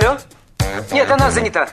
Алло? 0.00 0.16
Нет, 0.92 1.10
она 1.10 1.30
занята. 1.30 1.68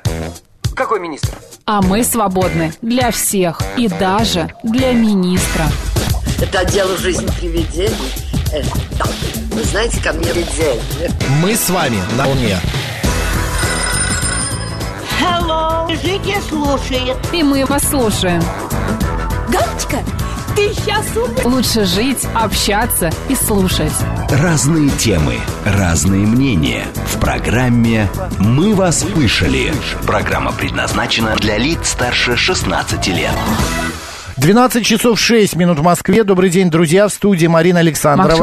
Какой 0.76 1.00
министр? 1.00 1.30
А 1.66 1.82
мы 1.82 2.04
свободны 2.04 2.74
для 2.82 3.12
всех 3.12 3.62
и 3.78 3.88
даже 3.88 4.50
для 4.64 4.94
министра. 4.94 5.66
Это 6.42 6.66
дело 6.66 6.98
жизни 6.98 7.28
привидений. 7.40 8.14
Э, 8.52 8.64
да. 8.98 9.06
Вы 9.52 9.64
знаете, 9.64 10.02
ко 10.02 10.12
мне 10.14 10.32
видение. 10.32 11.12
Мы 11.42 11.56
с 11.56 11.70
вами 11.70 12.02
на 12.18 12.28
Луне. 12.28 12.58
Hello, 15.22 15.88
Жики 15.90 16.36
слушает. 16.50 17.18
И 17.32 17.44
мы 17.44 17.64
вас 17.66 17.84
слушаем. 17.84 18.42
Галочка, 19.50 20.00
ты 20.56 20.74
сейчас 20.74 21.06
умная. 21.16 21.44
Лучше 21.46 21.86
жить, 21.86 22.26
общаться 22.34 23.12
и 23.30 23.36
слушать. 23.36 23.94
Разные 24.30 24.90
темы, 24.90 25.36
разные 25.66 26.26
мнения. 26.26 26.86
В 27.14 27.20
программе 27.20 28.10
«Мы 28.40 28.74
вас 28.74 29.00
слышали». 29.00 29.74
Программа 30.06 30.52
предназначена 30.52 31.36
для 31.36 31.58
лиц 31.58 31.90
старше 31.90 32.38
16 32.38 33.08
лет. 33.08 33.32
12 34.38 34.86
часов 34.86 35.18
6 35.18 35.56
минут 35.56 35.80
в 35.80 35.82
Москве. 35.84 36.26
Добрый 36.26 36.50
день, 36.50 36.70
друзья. 36.70 37.08
В 37.08 37.14
студии 37.14 37.48
Марина 37.48 37.80
Александрова. 37.80 38.38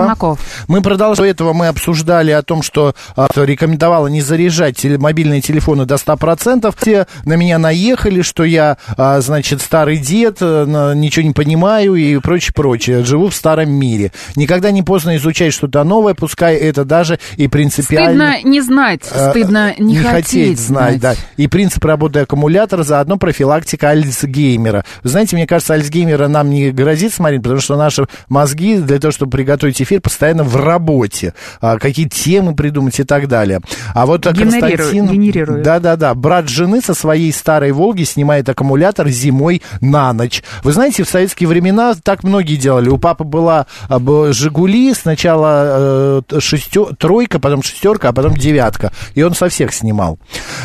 Мы 0.67 0.81
продолжаем. 0.81 1.13
До 1.23 1.25
этого 1.31 1.53
мы 1.53 1.67
обсуждали 1.69 2.31
о 2.31 2.43
том, 2.43 2.63
что 2.63 2.95
а, 3.15 3.29
рекомендовала 3.37 4.07
не 4.07 4.23
заряжать 4.23 4.77
теле- 4.83 4.97
мобильные 4.97 5.43
телефоны 5.43 5.85
до 5.85 5.97
100%. 5.97 6.75
Все 6.79 7.07
на 7.27 7.35
меня 7.35 7.59
наехали, 7.59 8.23
что 8.23 8.43
я, 8.45 8.79
а, 8.97 9.21
значит, 9.21 9.61
старый 9.61 9.99
дед, 9.99 10.39
а, 10.41 10.65
на- 10.65 10.95
ничего 10.95 11.27
не 11.27 11.35
понимаю 11.35 11.95
и 11.95 12.17
прочее, 12.19 12.53
прочее. 12.55 13.05
Живу 13.05 13.29
в 13.29 13.35
старом 13.35 13.71
мире. 13.71 14.13
Никогда 14.35 14.71
не 14.71 14.83
поздно 14.83 15.17
изучать 15.19 15.53
что-то 15.53 15.85
новое, 15.85 16.15
пускай 16.15 16.57
это 16.57 16.87
даже 16.87 17.19
и 17.37 17.49
принципиально... 17.49 18.33
Стыдно 18.33 18.49
не 18.51 18.61
знать, 18.63 19.01
Э, 19.13 19.31
стыдно 19.31 19.75
не, 19.79 19.99
хотеть, 19.99 20.59
знать, 20.59 20.99
да. 21.01 21.15
И 21.37 21.49
принцип 21.49 21.85
работы 21.85 22.21
аккумулятора, 22.21 22.83
заодно 22.83 23.19
профилактика 23.19 23.91
Альцгеймера. 23.91 24.85
Вы 25.05 25.11
знаете, 25.11 25.37
мне 25.37 25.47
кажется, 25.47 25.75
Альцгеймера 25.83 26.29
нам 26.29 26.51
не 26.51 26.71
грозит 26.71 27.13
смотреть, 27.13 27.43
потому 27.43 27.61
что 27.61 27.77
наши 27.77 28.07
мозги 28.29 28.79
для 28.79 28.99
того, 28.99 29.11
чтобы 29.11 29.33
приготовить 29.33 29.83
эфир, 29.83 30.01
постоянно 30.01 30.45
в 30.45 30.57
работе. 30.57 31.35
А, 31.61 31.79
какие 31.79 32.09
темы 32.09 32.55
придумать 32.55 32.99
и 33.01 33.05
так 33.05 33.29
далее. 33.29 33.61
А 33.95 34.07
вот 34.07 34.27
Генерирует, 34.27 34.79
Константин... 34.79 35.09
генерирует. 35.09 35.63
Да-да-да. 35.63 36.15
Брат 36.15 36.49
жены 36.49 36.81
со 36.81 36.95
своей 36.95 37.33
старой 37.33 37.73
«Волги» 37.73 38.05
снимает 38.05 38.49
аккумулятор 38.49 39.09
зимой 39.09 39.63
на 39.81 40.13
ночь. 40.13 40.43
Вы 40.63 40.73
знаете, 40.73 41.03
в 41.03 41.09
советские 41.09 41.49
времена 41.49 41.95
так 42.01 42.23
многие 42.23 42.57
делали. 42.57 42.89
У 42.89 42.99
папы 42.99 43.25
была 43.25 43.67
а, 43.89 44.01
«Жигули», 44.33 44.95
сначала 44.95 46.23
э, 46.31 46.39
шестё- 46.39 46.95
тройка, 46.95 47.41
потом 47.41 47.63
шестерка, 47.63 48.11
а 48.11 48.13
потом 48.13 48.35
девятка. 48.35 48.93
И 49.15 49.23
он 49.23 49.35
со 49.35 49.49
всех 49.49 49.73
снимал. 49.73 50.19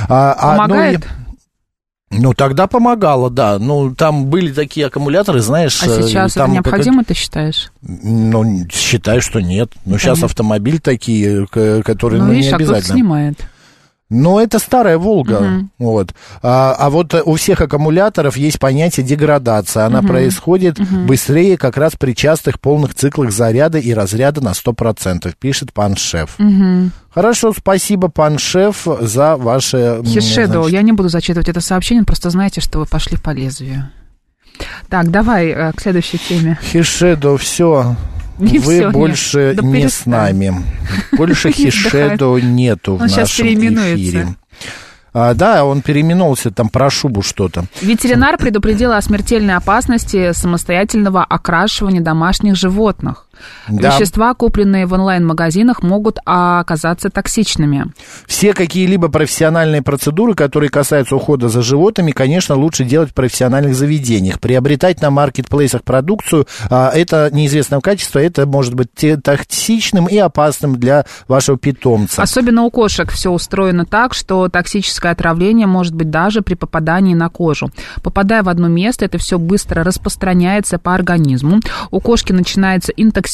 А, 0.09 0.35
а, 0.37 0.51
ну, 0.51 0.61
Помогает? 0.63 1.05
и- 1.05 1.07
ну, 2.09 2.33
тогда 2.33 2.67
помогало, 2.67 3.29
да. 3.29 3.59
Ну, 3.59 3.93
там 3.93 4.27
были 4.27 4.53
такие 4.53 4.87
аккумуляторы, 4.87 5.41
знаешь... 5.41 5.81
А 5.83 5.87
э, 5.87 6.03
сейчас 6.03 6.33
там 6.33 6.51
это 6.51 6.53
необходимо, 6.53 7.03
ты 7.03 7.13
считаешь? 7.13 7.71
Ну, 7.81 8.65
считаю, 8.71 9.21
что 9.21 9.41
нет. 9.41 9.71
Но 9.85 9.97
сейчас 9.97 10.19
Понятно. 10.19 10.25
автомобиль 10.27 10.79
такие, 10.79 11.45
которые, 11.47 12.21
Ну, 12.21 12.27
ну, 12.27 12.33
видишь, 12.33 12.47
не 12.47 12.53
а 12.53 12.55
обязательно. 12.55 12.95
снимает. 12.95 13.39
Но 14.09 14.39
это 14.39 14.57
старая 14.59 14.97
Волга. 14.97 15.41
Мгм. 15.41 15.71
Вот. 15.79 16.13
А, 16.41 16.73
а 16.79 16.89
вот 16.89 17.13
у 17.13 17.35
всех 17.35 17.59
аккумуляторов 17.59 18.37
есть 18.37 18.57
понятие 18.57 19.05
деградация. 19.05 19.85
Она 19.85 20.01
происходит 20.01 20.79
быстрее 20.79 21.57
как 21.57 21.75
раз 21.75 21.97
при 21.97 22.13
частых 22.13 22.61
полных 22.61 22.95
циклах 22.95 23.33
заряда 23.33 23.79
и 23.79 23.93
разряда 23.93 24.39
на 24.41 24.53
100%, 24.53 25.33
пишет 25.37 25.73
пан 25.73 25.97
шеф. 25.97 26.35
Мгм. 26.37 26.93
Хорошо, 27.17 27.51
спасибо, 27.51 28.09
пан 28.09 28.37
шеф, 28.37 28.85
за 29.01 29.37
ваше... 29.37 30.03
Хишедо, 30.05 30.61
значит, 30.61 30.71
я 30.71 30.81
не 30.83 30.91
буду 30.91 31.09
зачитывать 31.09 31.49
это 31.49 31.61
сообщение, 31.61 32.03
просто 32.03 32.29
знаете, 32.29 32.61
что 32.61 32.77
вы 32.77 32.85
пошли 32.85 33.17
по 33.17 33.31
лезвию. 33.31 33.89
Так, 34.87 35.09
давай 35.09 35.47
э, 35.47 35.71
к 35.71 35.81
следующей 35.81 36.19
теме. 36.19 36.59
Хишедо, 36.61 37.35
все. 37.37 37.95
Не 38.37 38.59
Вы 38.59 38.75
всё, 38.75 38.83
нет. 38.83 38.91
больше 38.91 39.53
Да 39.57 39.63
не 39.63 39.79
с 39.79 39.81
перестань. 39.81 40.13
нами. 40.13 40.63
Больше 41.13 41.51
Хишедо 41.55 42.37
нету 42.37 42.97
в 42.97 42.99
нашем 42.99 43.47
эфире. 43.47 44.35
А, 45.11 45.33
да, 45.33 45.65
он 45.65 45.81
переименовался 45.81 46.51
там 46.51 46.69
про 46.69 46.91
шубу 46.91 47.23
что-то. 47.23 47.65
Ветеринар 47.81 48.37
предупредил 48.37 48.91
о 48.91 49.01
смертельной 49.01 49.55
опасности 49.55 50.33
самостоятельного 50.33 51.23
окрашивания 51.23 52.01
домашних 52.01 52.55
животных. 52.55 53.26
Да. 53.67 53.89
Вещества, 53.89 54.33
купленные 54.33 54.85
в 54.85 54.93
онлайн-магазинах, 54.93 55.83
могут 55.83 56.19
оказаться 56.25 57.09
токсичными. 57.09 57.85
Все 58.25 58.53
какие-либо 58.53 59.09
профессиональные 59.09 59.81
процедуры, 59.81 60.33
которые 60.33 60.69
касаются 60.69 61.15
ухода 61.15 61.49
за 61.49 61.61
животными, 61.61 62.11
конечно, 62.11 62.55
лучше 62.55 62.83
делать 62.83 63.11
в 63.11 63.13
профессиональных 63.13 63.75
заведениях. 63.75 64.39
Приобретать 64.39 65.01
на 65.01 65.11
маркетплейсах 65.11 65.83
продукцию, 65.83 66.47
а, 66.69 66.89
это 66.93 67.29
неизвестного 67.31 67.81
качества, 67.81 68.19
это 68.19 68.45
может 68.45 68.73
быть 68.73 68.89
токсичным 69.23 70.07
и 70.07 70.17
опасным 70.17 70.77
для 70.77 71.05
вашего 71.27 71.57
питомца. 71.57 72.21
Особенно 72.21 72.63
у 72.63 72.71
кошек 72.71 73.11
все 73.11 73.29
устроено 73.29 73.85
так, 73.85 74.13
что 74.13 74.47
токсическое 74.49 75.11
отравление 75.11 75.67
может 75.67 75.93
быть 75.93 76.09
даже 76.09 76.41
при 76.41 76.55
попадании 76.55 77.13
на 77.13 77.29
кожу. 77.29 77.69
Попадая 78.01 78.43
в 78.43 78.49
одно 78.49 78.67
место, 78.67 79.05
это 79.05 79.17
все 79.17 79.37
быстро 79.37 79.83
распространяется 79.83 80.79
по 80.79 80.93
организму. 80.93 81.59
У 81.91 81.99
кошки 81.99 82.31
начинается 82.31 82.91
интоксикация 82.91 83.26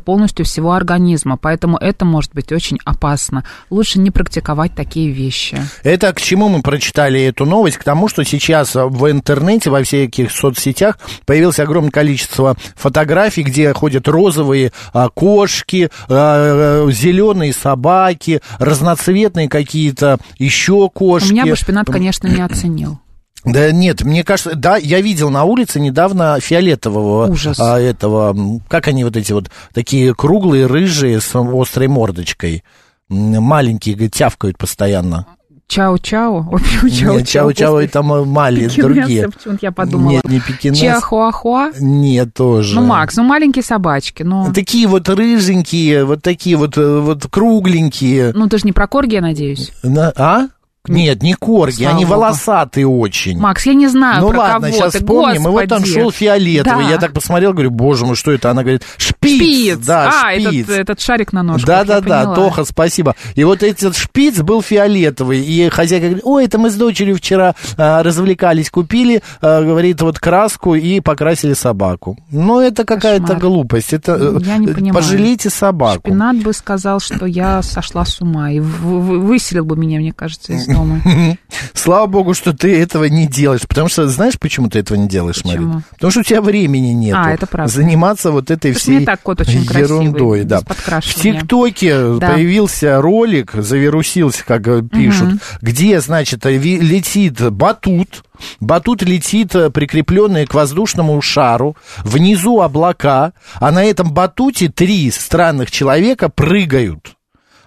полностью 0.00 0.44
всего 0.44 0.72
организма, 0.72 1.36
поэтому 1.36 1.76
это 1.76 2.04
может 2.04 2.32
быть 2.34 2.52
очень 2.52 2.78
опасно. 2.84 3.44
Лучше 3.70 3.98
не 3.98 4.10
практиковать 4.10 4.74
такие 4.74 5.10
вещи. 5.10 5.60
Это 5.82 6.12
к 6.12 6.20
чему 6.20 6.48
мы 6.48 6.62
прочитали 6.62 7.20
эту 7.22 7.44
новость? 7.44 7.76
К 7.76 7.84
тому, 7.84 8.08
что 8.08 8.24
сейчас 8.24 8.74
в 8.74 9.10
интернете, 9.10 9.70
во 9.70 9.82
всяких 9.82 10.30
соцсетях 10.30 10.98
появилось 11.26 11.58
огромное 11.58 11.90
количество 11.90 12.56
фотографий, 12.76 13.42
где 13.42 13.72
ходят 13.72 14.08
розовые 14.08 14.72
а, 14.92 15.08
кошки, 15.08 15.90
а, 16.08 16.88
зеленые 16.90 17.52
собаки, 17.52 18.40
разноцветные 18.58 19.48
какие-то 19.48 20.18
еще 20.38 20.88
кошки. 20.88 21.30
У 21.30 21.32
меня 21.32 21.46
бы 21.46 21.56
шпинат, 21.56 21.86
конечно, 21.86 22.28
не 22.28 22.42
оценил. 22.42 23.01
Да 23.44 23.72
нет, 23.72 24.02
мне 24.02 24.22
кажется, 24.22 24.54
да, 24.54 24.76
я 24.76 25.00
видел 25.00 25.30
на 25.30 25.44
улице 25.44 25.80
недавно 25.80 26.38
фиолетового 26.40 27.26
Ужас. 27.30 27.58
а, 27.58 27.78
этого, 27.80 28.36
как 28.68 28.86
они 28.88 29.04
вот 29.04 29.16
эти 29.16 29.32
вот 29.32 29.50
такие 29.74 30.14
круглые, 30.14 30.66
рыжие 30.66 31.20
с 31.20 31.34
острой 31.34 31.88
мордочкой, 31.88 32.62
маленькие, 33.08 33.94
говорит, 33.96 34.14
тявкают 34.14 34.58
постоянно. 34.58 35.26
Чао-чао. 35.68 36.58
Чао-чао. 37.24 37.80
И 37.84 37.86
там 37.86 38.12
э, 38.12 38.24
мали, 38.24 38.68
другие. 38.68 39.30
Почему-то 39.30 39.58
я 39.62 39.72
подумала. 39.72 40.10
Нет, 40.10 40.28
не 40.28 40.38
пекинес. 40.40 40.78
Чихуахуа. 40.78 41.70
Нет, 41.80 42.34
тоже. 42.34 42.74
Ну, 42.78 42.86
Макс, 42.86 43.16
ну 43.16 43.22
маленькие 43.24 43.62
собачки, 43.62 44.22
ну... 44.22 44.52
Такие 44.52 44.86
вот 44.86 45.08
рыженькие, 45.08 46.04
вот 46.04 46.22
такие 46.22 46.56
вот, 46.56 46.76
э, 46.76 47.00
вот 47.00 47.26
кругленькие. 47.26 48.32
Ну, 48.34 48.48
ты 48.48 48.58
же 48.58 48.64
не 48.66 48.72
про 48.72 48.86
корги, 48.86 49.14
я 49.14 49.22
надеюсь. 49.22 49.72
На- 49.82 50.12
А? 50.14 50.48
Нет, 50.88 51.22
не 51.22 51.34
корги, 51.34 51.82
Слава 51.84 51.94
они 51.96 52.04
богу. 52.04 52.16
волосатые 52.16 52.88
очень. 52.88 53.38
Макс, 53.38 53.64
я 53.66 53.74
не 53.74 53.86
знаю 53.86 54.20
Ну 54.20 54.30
про 54.30 54.38
ладно, 54.38 54.68
кого 54.68 54.72
сейчас 54.80 54.92
ты, 54.94 54.98
вспомним. 54.98 55.46
И 55.46 55.50
вот 55.50 55.68
там 55.68 55.78
господи. 55.78 55.94
шел 56.00 56.10
фиолетовый. 56.10 56.84
Да. 56.86 56.90
Я 56.90 56.98
так 56.98 57.12
посмотрел, 57.12 57.52
говорю, 57.52 57.70
боже 57.70 58.04
мой, 58.04 58.16
что 58.16 58.32
это? 58.32 58.50
Она 58.50 58.62
говорит, 58.62 58.82
шпиц. 59.22 59.36
Шпиц. 59.36 59.86
Да, 59.86 60.08
а, 60.08 60.34
шпиц. 60.34 60.64
Этот, 60.64 60.78
этот 60.78 61.00
шарик 61.00 61.32
на 61.32 61.42
ножках. 61.42 61.66
Да, 61.66 61.78
я 61.78 61.84
да, 61.84 62.00
да, 62.00 62.20
поняла. 62.20 62.34
Тоха, 62.34 62.64
спасибо. 62.64 63.14
И 63.34 63.44
вот 63.44 63.62
этот 63.62 63.96
шпиц 63.96 64.40
был 64.40 64.62
фиолетовый. 64.62 65.40
И 65.40 65.68
хозяйка 65.68 66.06
говорит, 66.06 66.24
ой, 66.24 66.44
это 66.44 66.58
мы 66.58 66.70
с 66.70 66.74
дочерью 66.74 67.16
вчера 67.16 67.54
а, 67.76 68.02
развлекались, 68.02 68.70
купили, 68.70 69.22
а, 69.40 69.62
говорит, 69.62 70.00
вот 70.02 70.18
краску 70.18 70.74
и 70.74 71.00
покрасили 71.00 71.54
собаку. 71.54 72.18
Ну, 72.30 72.60
это 72.60 72.84
какая-то 72.84 73.34
глупость. 73.34 73.92
Это, 73.92 74.38
Я 74.44 74.58
не 74.58 74.66
э, 74.66 74.74
понимаю. 74.74 74.94
Пожалейте 74.94 75.50
собаку. 75.50 76.08
Шпинат 76.08 76.36
бы 76.38 76.52
сказал, 76.52 77.00
что 77.00 77.26
я 77.26 77.62
сошла 77.62 78.04
с 78.04 78.20
ума 78.20 78.50
и 78.50 78.60
выселил 78.60 79.64
бы 79.64 79.76
меня, 79.76 79.98
мне 79.98 80.12
кажется, 80.12 80.52
из 80.52 80.66
дома. 80.66 81.00
Слава 81.74 82.06
богу, 82.06 82.34
что 82.34 82.52
ты 82.52 82.76
этого 82.78 83.04
не 83.04 83.26
делаешь. 83.26 83.62
Потому 83.66 83.88
что, 83.88 84.08
знаешь, 84.08 84.38
почему 84.38 84.68
ты 84.68 84.78
этого 84.78 84.96
не 84.96 85.08
делаешь? 85.08 85.44
Марина? 85.44 85.82
Потому 85.92 86.10
что 86.10 86.20
у 86.20 86.22
тебя 86.22 86.40
времени 86.40 86.88
нет. 86.88 87.16
А, 87.18 87.30
это 87.30 87.46
правда. 87.46 87.72
Заниматься 87.72 88.30
вот 88.30 88.50
этой 88.50 88.72
всей 88.72 89.04
так 89.12 89.20
кот 89.22 89.42
очень 89.42 89.66
красивый, 89.66 90.06
ерундой. 90.06 90.44
да. 90.44 90.60
В. 90.60 91.14
ТикТоке 91.22 92.16
Да. 92.18 92.30
появился 92.30 92.98
ролик, 93.02 93.52
завирусился, 93.52 94.42
как 94.42 94.62
пишут, 94.88 95.34
где, 95.60 96.00
значит, 96.00 96.46
летит 96.46 97.50
батут, 97.50 98.24
Батут 98.58 99.02
летит 99.02 99.54
э, 99.54 99.70
прикрепленный 99.70 100.46
к 100.46 100.54
воздушному 100.54 101.20
шару, 101.20 101.76
внизу 101.98 102.60
облака, 102.60 103.34
а 103.60 103.70
на 103.70 103.84
этом 103.84 104.12
батуте 104.12 104.68
три 104.68 105.10
странных 105.10 105.70
человека 105.70 106.28
прыгают. 106.28 107.12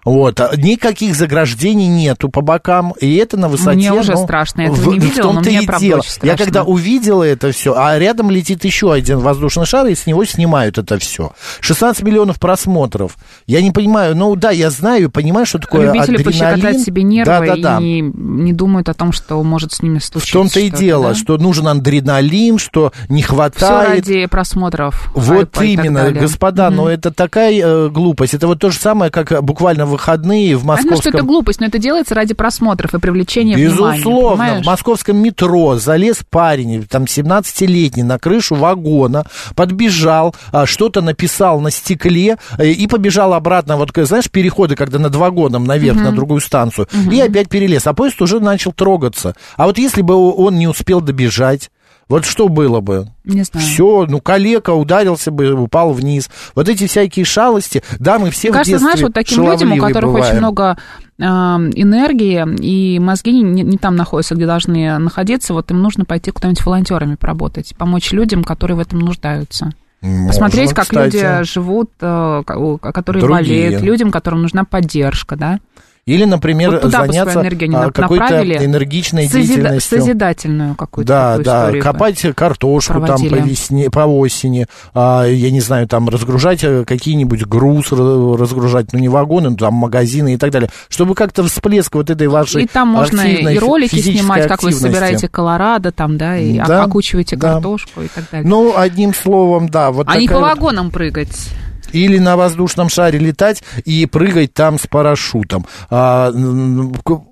Вот, 0.05 0.39
а 0.39 0.55
никаких 0.55 1.15
заграждений 1.15 1.87
нету 1.87 2.29
по 2.29 2.41
бокам, 2.41 2.93
и 3.01 3.15
это 3.15 3.37
на 3.37 3.49
высоте. 3.49 3.75
Мне 3.77 3.91
уже 3.91 4.11
ну, 4.13 4.23
страшно, 4.23 4.61
я 4.61 4.67
этого 4.67 4.91
в, 4.91 4.93
не 4.93 4.99
видела, 4.99 5.31
в 5.31 5.33
но 5.33 5.41
мне 5.41 5.61
правда 5.63 5.85
дело. 5.85 5.99
очень 5.99 6.11
страшно. 6.11 6.27
Я 6.31 6.37
когда 6.45 6.63
увидела 6.63 7.23
это 7.23 7.51
все, 7.51 7.73
а 7.75 7.97
рядом 7.97 8.29
летит 8.29 8.63
еще 8.65 8.93
один 8.93 9.17
воздушный 9.19 9.65
шар, 9.65 9.87
и 9.87 9.95
с 9.95 10.05
него 10.05 10.23
снимают 10.25 10.77
это 10.77 10.99
все. 10.99 11.31
16 11.61 12.03
миллионов 12.03 12.39
просмотров. 12.39 13.17
Я 13.47 13.61
не 13.63 13.71
понимаю, 13.71 14.15
ну 14.15 14.35
да, 14.35 14.51
я 14.51 14.69
знаю, 14.69 15.09
понимаю, 15.09 15.47
что 15.47 15.57
такое 15.57 15.87
Любители 15.91 16.17
адреналин. 16.17 16.23
пощекотать 16.61 16.81
себе 16.81 17.01
нервы 17.03 17.47
да, 17.47 17.55
да, 17.55 17.55
да. 17.55 17.79
и 17.81 18.01
не 18.01 18.53
думают 18.53 18.89
о 18.89 18.93
том, 18.93 19.11
что 19.11 19.41
может 19.41 19.73
с 19.73 19.81
ними 19.81 19.97
В 19.97 20.05
случиться. 20.05 20.33
том-то 20.33 20.59
и 20.59 20.69
дело, 20.69 21.09
да? 21.09 21.15
что 21.15 21.37
нужен 21.39 21.67
адреналин, 21.67 22.59
что 22.59 22.93
не 23.09 23.23
Все 23.23 23.31
хватает. 23.33 23.89
ради 24.07 24.27
просмотров. 24.27 25.09
Вот 25.15 25.59
именно, 25.61 26.11
господа, 26.11 26.67
Мгм. 26.69 26.75
но 26.77 26.89
это 26.89 27.11
такая 27.11 27.53
э, 27.59 27.89
глупость. 27.89 28.35
Это 28.35 28.45
вот 28.45 28.59
то 28.59 28.69
же 28.69 28.77
самое, 28.77 29.09
как 29.11 29.43
буквально 29.43 29.85
в 29.87 29.94
выходные 29.95 30.55
в 30.55 30.61
Понятно, 30.61 30.81
что 30.81 30.89
московском... 30.91 31.15
это 31.15 31.25
глупость, 31.25 31.59
но 31.61 31.67
это 31.67 31.79
делается 31.79 32.15
ради 32.15 32.33
просмотров 32.33 32.93
и 32.93 32.99
привлечения 32.99 33.55
внимания. 33.55 33.97
Безусловно, 33.97 34.61
в 34.61 34.65
московском 34.65 35.17
метро 35.17 35.77
залез 35.77 36.19
парень, 36.29 36.85
там 36.85 37.03
17-летний, 37.03 38.03
на 38.03 38.19
крышу 38.19 38.55
вагона, 38.55 39.25
подбежал, 39.55 40.35
а, 40.51 40.65
что-то 40.65 41.01
написал 41.01 41.59
на 41.61 41.71
стекле 41.71 42.37
э, 42.57 42.67
и 42.67 42.87
побежал 42.87 43.33
обратно, 43.33 43.77
вот, 43.77 43.91
знаешь, 43.95 44.29
переходы, 44.29 44.75
когда 44.75 44.99
над 44.99 45.15
вагоном 45.15 45.63
наверх, 45.65 45.97
на 45.97 46.11
другую 46.11 46.41
станцию, 46.41 46.87
и 47.11 47.19
опять 47.19 47.49
перелез, 47.49 47.87
а 47.87 47.93
поезд 47.93 48.21
уже 48.21 48.39
начал 48.39 48.71
трогаться. 48.73 49.35
А 49.55 49.65
вот 49.65 49.77
если 49.77 50.01
бы 50.01 50.15
он 50.15 50.57
не 50.57 50.67
успел 50.67 51.01
добежать, 51.01 51.69
вот 52.07 52.25
что 52.25 52.49
было 52.49 52.81
бы? 52.81 53.07
Не 53.23 53.43
знаю. 53.43 53.65
Все, 53.65 54.05
ну, 54.07 54.21
калека 54.21 54.71
ударился 54.71 55.31
бы, 55.31 55.51
упал 55.53 55.91
вниз. 55.93 56.29
Вот 56.53 56.69
эти 56.69 56.85
всякие 56.87 57.25
шалости, 57.25 57.83
да, 57.99 58.19
мы 58.19 58.29
все 58.29 58.49
Мне 58.49 58.53
в 58.53 58.57
кажется, 58.59 58.79
знаешь, 58.79 59.01
вот 59.01 59.13
таким 59.13 59.43
людям, 59.49 59.71
у 59.73 59.77
которых 59.77 60.11
очень 60.13 60.21
бываем. 60.21 60.37
много 60.37 60.77
э, 61.17 61.23
энергии, 61.23 62.45
и 62.61 62.99
мозги 62.99 63.31
не, 63.31 63.41
не- 63.43 63.63
не 63.63 63.77
там 63.77 63.95
находятся, 63.95 64.35
где 64.35 64.45
должны 64.45 64.97
находиться, 64.99 65.53
вот 65.53 65.71
им 65.71 65.81
нужно 65.81 66.05
пойти 66.05 66.31
куда-нибудь 66.31 66.65
волонтерами 66.65 67.15
поработать, 67.15 67.75
помочь 67.77 68.11
людям, 68.11 68.43
которые 68.43 68.77
в 68.77 68.79
этом 68.79 68.99
нуждаются. 68.99 69.71
Можно, 70.01 70.27
Посмотреть, 70.27 70.73
как 70.73 70.83
кстати. 70.83 71.15
люди 71.15 71.43
живут, 71.43 71.89
э, 72.01 72.43
которые 72.45 73.21
Другие. 73.21 73.27
болеют, 73.29 73.81
людям, 73.81 74.11
которым 74.11 74.43
нужна 74.43 74.63
поддержка, 74.65 75.35
да? 75.35 75.59
Или, 76.07 76.25
например, 76.25 76.69
Вот 76.69 76.81
туда 76.81 77.07
заняться 77.07 77.39
а, 77.39 77.91
какой-то 77.91 78.43
энергичной 78.63 79.25
Созида- 79.25 79.31
деятельностью. 79.47 79.99
созидательную 80.01 80.75
какую-то 80.75 81.07
Да, 81.43 81.71
да, 81.71 81.79
копать 81.79 82.21
картошку 82.35 82.93
там 82.93 83.05
проводили. 83.05 83.29
по 83.29 83.35
весне, 83.37 83.89
по 83.89 84.01
осени, 84.01 84.67
а, 84.93 85.23
я 85.25 85.49
не 85.49 85.61
знаю, 85.61 85.87
там 85.87 86.07
разгружать 86.07 86.63
э, 86.63 86.85
какие-нибудь 86.85 87.47
груз, 87.47 87.91
ра- 87.91 88.37
разгружать, 88.37 88.93
ну 88.93 88.99
не 88.99 89.09
вагоны, 89.09 89.49
ну, 89.49 89.57
там 89.57 89.73
магазины 89.73 90.35
и 90.35 90.37
так 90.37 90.51
далее, 90.51 90.69
чтобы 90.89 91.15
как-то 91.15 91.43
всплеск 91.43 91.95
вот 91.95 92.11
этой 92.11 92.27
вашей 92.27 92.65
И 92.65 92.67
там 92.67 92.89
можно 92.89 93.21
и 93.21 93.57
ролики 93.57 93.95
снимать, 93.99 94.47
как 94.47 94.61
вы 94.61 94.73
собираете 94.73 95.27
колорадо 95.27 95.91
там, 95.91 96.19
да, 96.19 96.37
и 96.37 96.59
Да, 96.59 96.83
окучиваете 96.83 97.35
да. 97.35 97.53
картошку 97.53 98.03
и 98.03 98.09
так 98.09 98.25
далее. 98.31 98.47
Ну, 98.47 98.77
одним 98.77 99.11
словом, 99.11 99.69
да, 99.69 99.89
вот 99.89 100.05
а 100.07 100.19
не 100.19 100.27
по 100.27 100.35
вот- 100.35 100.41
вагонам 100.43 100.91
прыгать. 100.91 101.49
Или 101.91 102.17
на 102.17 102.35
воздушном 102.37 102.89
шаре 102.89 103.19
летать 103.19 103.63
и 103.85 104.05
прыгать 104.05 104.53
там 104.53 104.79
с 104.79 104.87
парашютом. 104.87 105.65
А, 105.89 106.31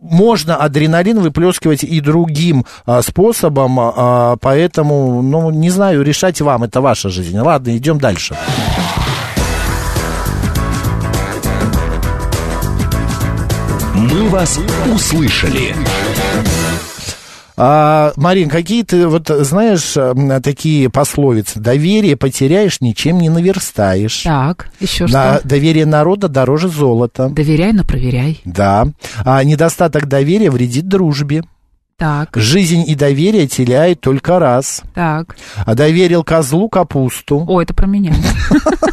можно 0.02 0.58
адреналин 0.58 1.20
выплескивать 1.20 1.84
и 1.84 2.00
другим 2.00 2.66
а, 2.86 3.02
способом, 3.02 3.80
а, 3.80 4.38
поэтому, 4.42 5.22
ну, 5.22 5.50
не 5.52 5.70
знаю, 5.70 6.04
решать 6.04 6.42
вам, 6.42 6.64
это 6.64 6.82
ваша 6.82 7.10
жизнь. 7.10 7.38
Ладно, 7.38 7.76
идем 7.78 8.00
дальше. 8.00 8.36
«Мы 13.96 14.28
вас 14.30 14.60
услышали». 14.94 15.76
А, 17.56 18.14
Марин, 18.16 18.50
какие 18.50 18.84
ты, 18.84 19.08
вот 19.08 19.28
знаешь, 19.30 19.96
такие 20.44 20.90
пословицы? 20.90 21.60
Доверие 21.60 22.18
потеряешь, 22.18 22.82
ничем 22.82 23.20
не 23.20 23.30
наверстаешь. 23.30 24.22
Так, 24.24 24.70
еще 24.80 25.08
Да, 25.08 25.38
что? 25.40 25.48
доверие 25.48 25.86
народа 25.86 26.28
дороже 26.28 26.68
золота. 26.70 27.30
Доверяй, 27.30 27.74
но 27.74 27.84
проверяй. 27.84 28.42
Да. 28.46 28.88
А 29.24 29.44
недостаток 29.44 30.08
доверия 30.08 30.50
вредит 30.50 30.88
дружбе. 30.88 31.44
Так, 31.98 32.30
Жизнь 32.36 32.84
и 32.88 32.96
доверие 32.96 33.48
теряет 33.48 34.02
только 34.02 34.40
раз. 34.40 34.82
так. 34.94 35.36
А 35.66 35.76
доверил 35.76 36.24
козлу 36.24 36.68
капусту. 36.68 37.46
О, 37.48 37.62
это 37.62 37.74
про 37.74 37.86
меня. 37.88 38.14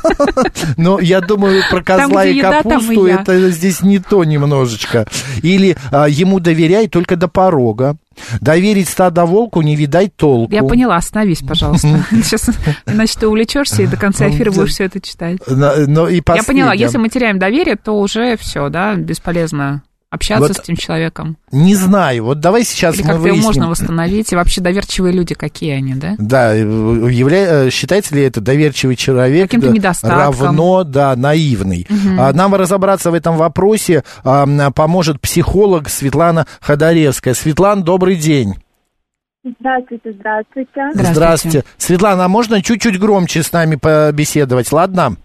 Но 0.76 1.00
я 1.00 1.20
думаю, 1.20 1.62
про 1.70 1.82
козла 1.82 2.24
и 2.24 2.40
капусту 2.40 3.06
это 3.06 3.50
здесь 3.50 3.82
не 3.82 3.98
то 3.98 4.24
немножечко. 4.24 5.06
Или 5.42 5.76
а, 5.90 6.08
ему 6.08 6.40
доверяй 6.40 6.88
только 6.88 7.16
до 7.16 7.28
порога. 7.28 7.96
Доверить 8.40 8.88
стадо 8.88 9.24
волку 9.24 9.62
не 9.62 9.76
видать 9.76 10.14
толку. 10.14 10.52
Я 10.52 10.62
поняла, 10.62 10.96
остановись, 10.96 11.40
пожалуйста. 11.40 12.04
Сейчас, 12.10 12.50
иначе 12.86 13.14
ты 13.18 13.26
увлечешься 13.26 13.82
и 13.82 13.86
до 13.86 13.96
конца 13.96 14.28
эфира 14.28 14.50
будешь 14.50 14.72
все 14.72 14.84
это 14.84 15.00
читать. 15.00 15.38
Но, 15.46 15.72
но 15.86 16.08
и 16.08 16.20
Я 16.34 16.42
поняла, 16.42 16.74
если 16.74 16.98
мы 16.98 17.08
теряем 17.08 17.38
доверие, 17.38 17.76
то 17.76 17.98
уже 17.98 18.36
все, 18.36 18.68
да, 18.68 18.94
бесполезно 18.94 19.82
общаться 20.10 20.48
Вот 20.48 20.56
с 20.56 20.60
этим 20.60 20.76
человеком. 20.76 21.36
Не 21.52 21.76
знаю. 21.76 22.24
Вот 22.24 22.40
давай 22.40 22.64
сейчас 22.64 22.96
Или 22.96 23.02
мы 23.02 23.08
как-то 23.08 23.26
его 23.28 23.34
выясним. 23.36 23.46
можно 23.46 23.68
восстановить. 23.70 24.32
И 24.32 24.36
вообще 24.36 24.60
доверчивые 24.60 25.12
люди, 25.14 25.34
какие 25.34 25.72
они, 25.72 25.94
да? 25.94 26.16
Да, 26.18 26.52
явля... 26.52 27.66
э, 27.66 27.70
считается 27.70 28.14
ли 28.16 28.22
это 28.22 28.40
доверчивый 28.40 28.96
человек 28.96 29.44
Каким-то 29.44 29.68
да, 29.68 29.72
недостатком. 29.72 30.18
равно, 30.18 30.84
да, 30.84 31.14
наивный. 31.16 31.86
А, 32.18 32.32
Нам 32.32 32.54
разобраться 32.54 33.10
в 33.10 33.14
этом 33.14 33.36
вопросе 33.36 34.02
а, 34.24 34.70
поможет 34.72 35.20
психолог 35.20 35.88
Светлана 35.88 36.46
Ходоревская. 36.60 37.34
Светлана, 37.34 37.82
добрый 37.82 38.16
день. 38.16 38.56
Здравствуйте, 39.58 40.12
здравствуйте. 40.18 40.90
Здравствуйте. 40.92 41.64
Светлана, 41.78 42.24
а 42.26 42.28
можно 42.28 42.60
чуть-чуть 42.62 42.98
громче 42.98 43.42
с 43.42 43.52
нами 43.52 43.76
побеседовать, 43.76 44.70
ладно? 44.72 45.10
Да, 45.10 45.16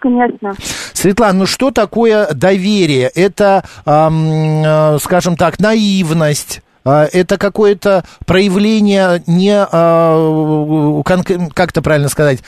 конечно. 0.00 0.54
Светлана, 0.92 1.40
ну 1.40 1.46
что 1.46 1.70
такое 1.70 2.28
доверие? 2.32 3.10
Это, 3.14 3.64
ам, 3.84 4.62
э, 4.64 4.98
скажем 5.00 5.36
так, 5.36 5.58
наивность. 5.60 6.62
а, 6.88 7.04
Это 7.12 7.36
какое-то 7.36 8.04
проявление 8.26 9.20
не, 9.26 9.52
а, 9.54 11.02
кон- 11.04 11.50
как 11.52 11.70
это 11.70 11.82
правильно 11.82 12.08
сказать, 12.08 12.44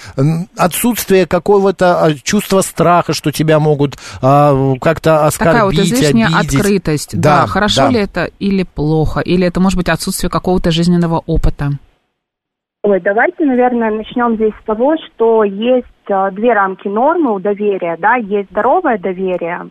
отсутствие 0.57 1.27
какого-то 1.27 2.05
а, 2.05 2.15
чувства 2.15 2.61
страха, 2.61 3.13
что 3.15 3.33
тебя 3.33 3.59
могут 3.59 3.97
как-то 4.21 5.29
Такая 5.37 5.65
вот 5.65 5.73
оскорбить, 5.75 5.81
излишняя 5.93 6.29
обидеть. 6.29 6.55
открытость. 6.61 7.21
Да, 7.21 7.47
хорошо 7.49 7.83
да. 7.83 7.91
ли 7.91 7.99
это 8.01 8.31
или 8.39 8.63
плохо? 8.63 9.21
Или 9.21 9.45
это 9.47 9.59
может 9.61 9.77
быть 9.77 9.89
отсутствие 9.89 10.31
какого-то 10.31 10.71
жизненного 10.71 11.21
опыта? 11.27 11.71
Ой, 12.85 13.01
давайте, 13.01 13.45
наверное, 13.45 13.91
начнем 13.91 14.37
здесь 14.37 14.53
с 14.63 14.65
того, 14.65 14.95
что 15.09 15.43
есть 15.43 15.87
э, 16.11 16.31
две 16.33 16.53
рамки 16.53 16.89
нормы 16.89 17.35
у 17.35 17.39
доверия, 17.39 17.97
да, 17.99 18.17
есть 18.17 18.51
здоровое 18.51 18.99
доверие, 18.99 19.69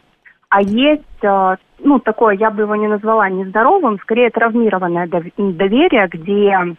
а 0.50 0.62
есть, 0.62 1.04
э, 1.24 1.56
ну, 1.80 2.00
такое, 2.00 2.36
я 2.36 2.52
бы 2.52 2.64
его 2.64 2.76
не 2.76 2.88
назвала 2.88 3.30
нездоровым, 3.30 4.00
скорее 4.00 4.30
травмированное 4.30 5.08
дов- 5.08 5.32
доверие, 5.38 6.08
где 6.08 6.76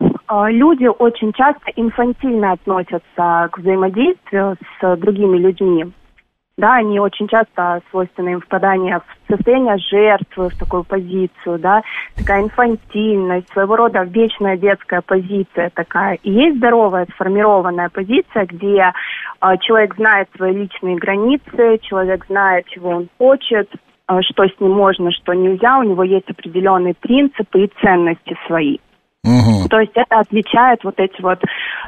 э, 0.00 0.50
люди 0.50 0.86
очень 0.86 1.32
часто 1.32 1.70
инфантильно 1.76 2.52
относятся 2.52 3.48
к 3.52 3.58
взаимодействию 3.58 4.56
с 4.80 4.96
другими 4.96 5.38
людьми. 5.38 5.92
Да, 6.58 6.74
они 6.74 6.98
очень 6.98 7.28
часто 7.28 7.80
свойственно 7.88 8.30
им 8.30 8.40
впадание 8.40 8.98
в 8.98 9.32
состояние 9.32 9.78
жертвы, 9.78 10.48
в 10.48 10.58
такую 10.58 10.82
позицию, 10.82 11.60
да, 11.60 11.82
такая 12.16 12.42
инфантильность, 12.42 13.48
своего 13.52 13.76
рода 13.76 14.02
вечная 14.02 14.56
детская 14.56 15.00
позиция 15.00 15.70
такая. 15.72 16.18
И 16.24 16.32
есть 16.32 16.56
здоровая 16.56 17.06
сформированная 17.14 17.90
позиция, 17.90 18.46
где 18.46 18.90
э, 19.40 19.56
человек 19.60 19.94
знает 19.94 20.28
свои 20.34 20.52
личные 20.52 20.96
границы, 20.96 21.78
человек 21.82 22.26
знает, 22.26 22.66
чего 22.66 22.90
он 22.90 23.08
хочет, 23.18 23.70
э, 24.08 24.20
что 24.22 24.44
с 24.48 24.58
ним 24.58 24.72
можно, 24.72 25.12
что 25.12 25.34
нельзя, 25.34 25.78
у 25.78 25.84
него 25.84 26.02
есть 26.02 26.28
определенные 26.28 26.94
принципы 26.94 27.66
и 27.66 27.72
ценности 27.80 28.36
свои. 28.48 28.78
Мгм. 29.22 29.68
То 29.68 29.78
есть 29.78 29.92
это 29.94 30.18
отличает 30.18 30.82
вот 30.82 30.98
эти 30.98 31.22
вот 31.22 31.40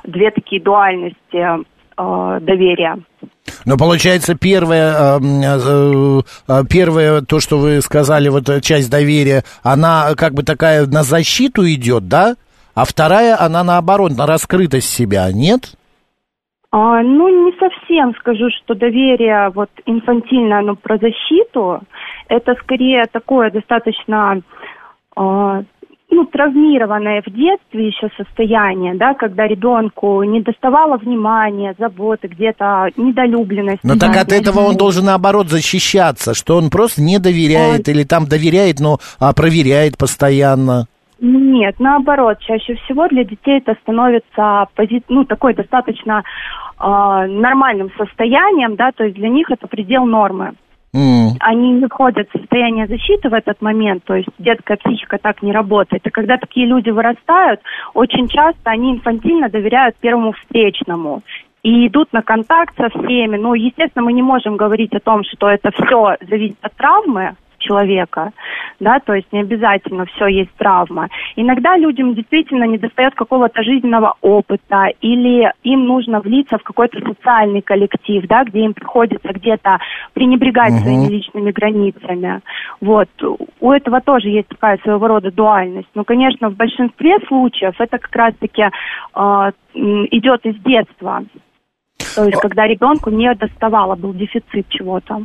две 0.04 0.30
такие 0.30 0.62
дуальности 0.62 1.64
доверия. 2.40 2.96
Но 3.64 3.76
получается, 3.76 4.34
первое, 4.34 4.92
э, 4.92 5.18
э, 5.44 6.20
э, 6.48 6.62
первое, 6.68 7.20
то, 7.22 7.40
что 7.40 7.58
вы 7.58 7.80
сказали, 7.80 8.28
вот 8.28 8.48
э, 8.48 8.60
часть 8.60 8.90
доверия, 8.90 9.44
она 9.62 10.14
как 10.16 10.34
бы 10.34 10.42
такая 10.42 10.86
на 10.86 11.02
защиту 11.02 11.66
идет, 11.66 12.08
да? 12.08 12.36
А 12.74 12.84
вторая, 12.84 13.36
она 13.40 13.64
наоборот, 13.64 14.12
на 14.16 14.26
раскрытость 14.26 14.88
себя, 14.88 15.30
нет? 15.32 15.74
А, 16.72 17.02
ну, 17.02 17.28
не 17.28 17.52
совсем 17.58 18.14
скажу, 18.20 18.48
что 18.62 18.74
доверие 18.74 19.50
вот 19.50 19.70
инфантильное, 19.86 20.60
оно 20.60 20.76
про 20.76 20.98
защиту. 20.98 21.80
Это 22.28 22.54
скорее 22.62 23.06
такое 23.10 23.50
достаточно, 23.50 24.40
а, 25.16 25.62
ну, 26.20 26.26
травмированное 26.26 27.22
в 27.22 27.30
детстве 27.30 27.86
еще 27.86 28.08
состояние, 28.16 28.94
да, 28.94 29.14
когда 29.14 29.46
ребенку 29.46 30.22
не 30.22 30.42
доставало 30.42 30.98
внимания, 30.98 31.74
заботы, 31.78 32.28
где-то 32.28 32.88
недолюбленность. 32.96 33.82
Но 33.82 33.96
так 33.96 34.12
да, 34.12 34.20
от 34.20 34.32
этого 34.32 34.60
он 34.60 34.76
должен, 34.76 35.06
наоборот, 35.06 35.48
защищаться, 35.48 36.34
что 36.34 36.56
он 36.56 36.70
просто 36.70 37.02
не 37.02 37.18
доверяет 37.18 37.88
или 37.88 38.04
там 38.04 38.26
доверяет, 38.26 38.80
но 38.80 38.98
а, 39.18 39.32
проверяет 39.32 39.96
постоянно. 39.96 40.86
Нет, 41.20 41.76
наоборот, 41.78 42.38
чаще 42.40 42.74
всего 42.76 43.08
для 43.08 43.24
детей 43.24 43.58
это 43.58 43.76
становится 43.82 44.66
пози... 44.74 45.02
ну, 45.08 45.24
такой 45.24 45.54
достаточно 45.54 46.22
э, 46.78 46.82
нормальным 46.82 47.90
состоянием, 47.98 48.76
да, 48.76 48.90
то 48.92 49.04
есть 49.04 49.16
для 49.16 49.28
них 49.28 49.50
это 49.50 49.66
предел 49.66 50.06
нормы. 50.06 50.54
М. 50.92 51.36
Они 51.40 51.72
не 51.72 51.86
входят 51.86 52.28
в 52.28 52.38
состояние 52.38 52.86
защиты 52.86 53.28
в 53.28 53.34
этот 53.34 53.62
момент, 53.62 54.02
то 54.04 54.14
есть 54.14 54.28
детская 54.38 54.76
психика 54.76 55.18
так 55.18 55.42
не 55.42 55.52
работает. 55.52 56.06
И 56.06 56.10
когда 56.10 56.36
такие 56.36 56.66
люди 56.66 56.90
вырастают, 56.90 57.60
очень 57.94 58.28
часто 58.28 58.70
они 58.70 58.92
инфантильно 58.92 59.48
доверяют 59.48 59.96
первому 59.96 60.32
встречному 60.32 61.22
и 61.62 61.86
идут 61.86 62.12
на 62.12 62.22
контакт 62.22 62.74
со 62.76 62.88
всеми. 62.88 63.36
Ну, 63.36 63.54
естественно, 63.54 64.04
мы 64.04 64.12
не 64.12 64.22
можем 64.22 64.56
говорить 64.56 64.94
о 64.94 65.00
том, 65.00 65.22
что 65.24 65.48
это 65.48 65.70
все 65.70 66.16
зависит 66.28 66.58
от 66.62 66.74
травмы 66.74 67.36
человека, 67.60 68.32
да, 68.80 68.98
то 68.98 69.14
есть 69.14 69.32
не 69.32 69.40
обязательно 69.40 70.06
все 70.06 70.26
есть 70.26 70.52
травма. 70.56 71.08
Иногда 71.36 71.76
людям 71.76 72.14
действительно 72.14 72.64
не 72.64 72.78
достает 72.78 73.14
какого-то 73.14 73.62
жизненного 73.62 74.14
опыта 74.20 74.88
или 75.00 75.52
им 75.62 75.86
нужно 75.86 76.20
влиться 76.20 76.58
в 76.58 76.62
какой-то 76.62 76.98
социальный 77.00 77.62
коллектив, 77.62 78.26
да, 78.26 78.44
где 78.44 78.60
им 78.60 78.74
приходится 78.74 79.28
где-то 79.32 79.78
пренебрегать 80.14 80.72
Мгм. 80.72 80.80
своими 80.80 81.06
личными 81.08 81.50
границами. 81.52 82.40
Вот. 82.80 83.08
У 83.60 83.70
этого 83.70 84.00
тоже 84.00 84.28
есть 84.28 84.48
такая 84.48 84.78
своего 84.78 85.06
рода 85.06 85.30
дуальность. 85.30 85.88
Но, 85.94 86.04
конечно, 86.04 86.48
в 86.50 86.56
большинстве 86.56 87.18
случаев 87.28 87.74
это 87.78 87.98
как 87.98 88.14
раз-таки 88.16 88.62
э, 88.62 88.70
м, 89.14 90.06
идет 90.10 90.44
из 90.46 90.56
детства. 90.62 91.22
То 92.14 92.24
есть, 92.24 92.40
когда 92.40 92.66
ребенку 92.66 93.10
не 93.10 93.32
доставало, 93.34 93.94
был 93.94 94.12
дефицит 94.14 94.66
чего-то. 94.68 95.22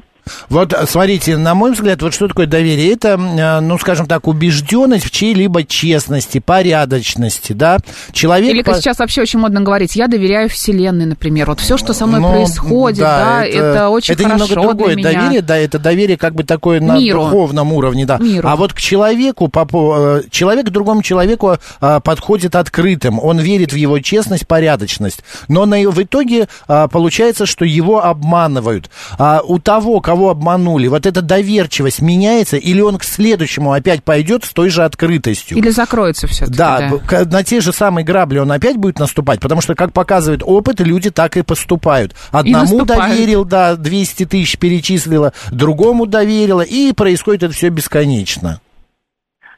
Вот, 0.50 0.74
а, 0.74 0.88
смотрите, 0.88 1.38
на 1.38 1.54
мой 1.56 1.72
взгляд, 1.74 2.02
вот 2.02 2.14
что 2.14 2.28
такое 2.28 2.48
доверие? 2.48 2.94
Это, 2.94 3.10
э, 3.10 3.60
ну, 3.60 3.78
скажем 3.78 4.08
так, 4.08 4.28
убежденность 4.28 5.06
в 5.06 5.12
чьей-либо 5.12 5.64
честности, 5.64 6.40
порядочности, 6.40 7.54
да? 7.54 7.78
Человек... 8.12 8.52
Или 8.52 8.62
как 8.62 8.76
по- 8.76 8.82
сейчас 8.82 9.00
вообще 9.00 9.22
очень 9.22 9.40
модно 9.40 9.62
говорить, 9.62 9.96
я 9.96 10.08
доверяю 10.08 10.50
Вселенной, 10.50 11.06
например. 11.06 11.48
Вот 11.48 11.60
все, 11.60 11.78
что 11.78 11.94
со 11.94 12.06
мной 12.06 12.22
Ну, 12.22 12.32
происходит, 12.32 13.00
да, 13.00 13.46
это, 13.46 13.90
очень 13.90 14.14
это 14.14 14.24
хорошо 14.24 14.44
немного 14.46 14.62
другое 14.74 14.96
для 14.96 15.10
меня. 15.10 15.22
доверие, 15.22 15.42
да, 15.42 15.58
это 15.58 15.80
доверие 15.80 16.18
как 16.18 16.34
бы 16.34 16.44
такое 16.44 16.80
на 16.82 16.98
Миру. 16.98 17.24
духовном 17.26 17.74
уровне, 17.74 18.06
да. 18.06 18.18
Миру. 18.18 18.48
А 18.48 18.56
вот 18.56 18.74
к 18.74 18.80
человеку, 18.80 19.52
э, 19.54 20.22
человек 20.32 20.68
к 20.68 20.70
другому 20.70 21.02
человеку 21.02 21.58
подходит 21.80 22.56
открытым, 22.56 23.20
он 23.20 23.40
верит 23.40 23.74
в 23.74 23.76
его 23.76 24.00
честность, 24.00 24.48
порядочность, 24.48 25.20
но 25.48 25.66
на, 25.66 25.78
в 25.90 26.02
итоге 26.02 26.48
получается, 26.68 27.46
что 27.46 27.66
его 27.66 28.04
обманывают. 28.04 28.90
А 29.18 29.42
у 29.46 29.60
того, 29.60 30.02
кого 30.02 30.15
обманули, 30.24 30.88
вот 30.88 31.06
эта 31.06 31.22
доверчивость 31.22 32.02
меняется, 32.02 32.58
или 32.58 32.82
он 32.82 32.98
к 32.98 33.04
следующему 33.04 33.74
опять 33.74 34.04
пойдет 34.04 34.44
с 34.46 34.54
той 34.54 34.70
же 34.70 34.84
открытостью? 34.84 35.58
Или 35.58 35.70
закроется 35.70 36.28
все-таки. 36.28 36.58
Да, 36.58 36.92
к- 37.06 37.26
на 37.26 37.44
те 37.44 37.62
же 37.62 37.74
самые 37.74 38.06
грабли 38.06 38.40
он 38.40 38.52
опять 38.52 38.78
будет 38.78 39.00
наступать, 39.00 39.40
потому 39.40 39.62
что, 39.62 39.76
как 39.76 39.94
показывает 39.94 40.42
опыт, 40.44 40.80
люди 40.80 41.10
так 41.12 41.38
и 41.38 41.42
поступают. 41.42 42.16
Одному 42.32 42.78
наступают. 42.80 43.14
доверил, 43.16 43.46
да, 43.46 43.76
200 43.76 44.26
тысяч 44.26 44.58
перечислила, 44.58 45.34
другому 45.52 46.06
доверила, 46.06 46.62
и 46.62 46.92
происходит 46.94 47.44
это 47.44 47.54
все 47.54 47.70
бесконечно. 47.70 48.60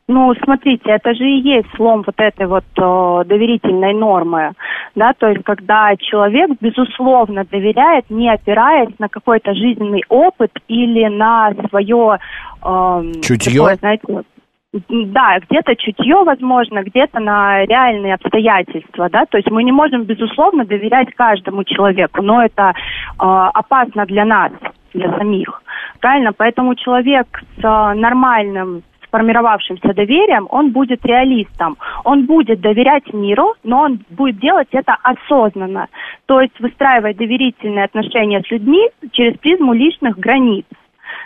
Ну, 0.09 0.33
смотрите, 0.41 0.89
это 0.89 1.13
же 1.13 1.25
и 1.25 1.41
есть 1.41 1.67
слом 1.75 2.03
вот 2.05 2.15
этой 2.17 2.47
вот 2.47 2.63
э, 2.77 3.23
доверительной 3.27 3.93
нормы, 3.93 4.53
да, 4.95 5.11
то 5.11 5.27
есть 5.27 5.43
когда 5.43 5.93
человек, 5.97 6.51
безусловно, 6.61 7.43
доверяет, 7.43 8.09
не 8.09 8.29
опираясь 8.29 8.97
на 8.99 9.09
какой-то 9.09 9.53
жизненный 9.53 10.03
опыт 10.07 10.51
или 10.69 11.07
на 11.07 11.51
свое... 11.69 12.19
эм, 12.63 13.21
Чутье? 13.21 13.51
такое, 13.51 13.75
знаете, 13.75 14.23
да, 14.71 15.39
где-то 15.39 15.75
чутье, 15.75 16.23
возможно, 16.23 16.83
где-то 16.83 17.19
на 17.19 17.65
реальные 17.65 18.13
обстоятельства, 18.13 19.09
да, 19.09 19.25
то 19.25 19.37
есть 19.37 19.51
мы 19.51 19.63
не 19.63 19.73
можем, 19.73 20.03
безусловно, 20.03 20.63
доверять 20.63 21.13
каждому 21.15 21.65
человеку, 21.65 22.21
но 22.21 22.45
это 22.45 22.69
э, 22.71 22.73
опасно 23.19 24.05
для 24.05 24.23
нас, 24.23 24.53
для 24.93 25.11
самих, 25.17 25.61
правильно? 25.99 26.31
Поэтому 26.31 26.75
человек 26.75 27.27
с 27.59 27.63
э, 27.63 27.93
нормальным 27.93 28.83
сформировавшимся 29.07 29.93
доверием, 29.93 30.47
он 30.49 30.71
будет 30.71 31.05
реалистом. 31.05 31.77
Он 32.03 32.25
будет 32.25 32.61
доверять 32.61 33.13
миру, 33.13 33.53
но 33.63 33.81
он 33.81 33.99
будет 34.09 34.39
делать 34.39 34.67
это 34.71 34.95
осознанно. 35.01 35.87
То 36.25 36.41
есть 36.41 36.59
выстраивать 36.59 37.17
доверительные 37.17 37.85
отношения 37.85 38.41
с 38.41 38.51
людьми 38.51 38.89
через 39.11 39.37
призму 39.37 39.73
личных 39.73 40.17
границ. 40.17 40.65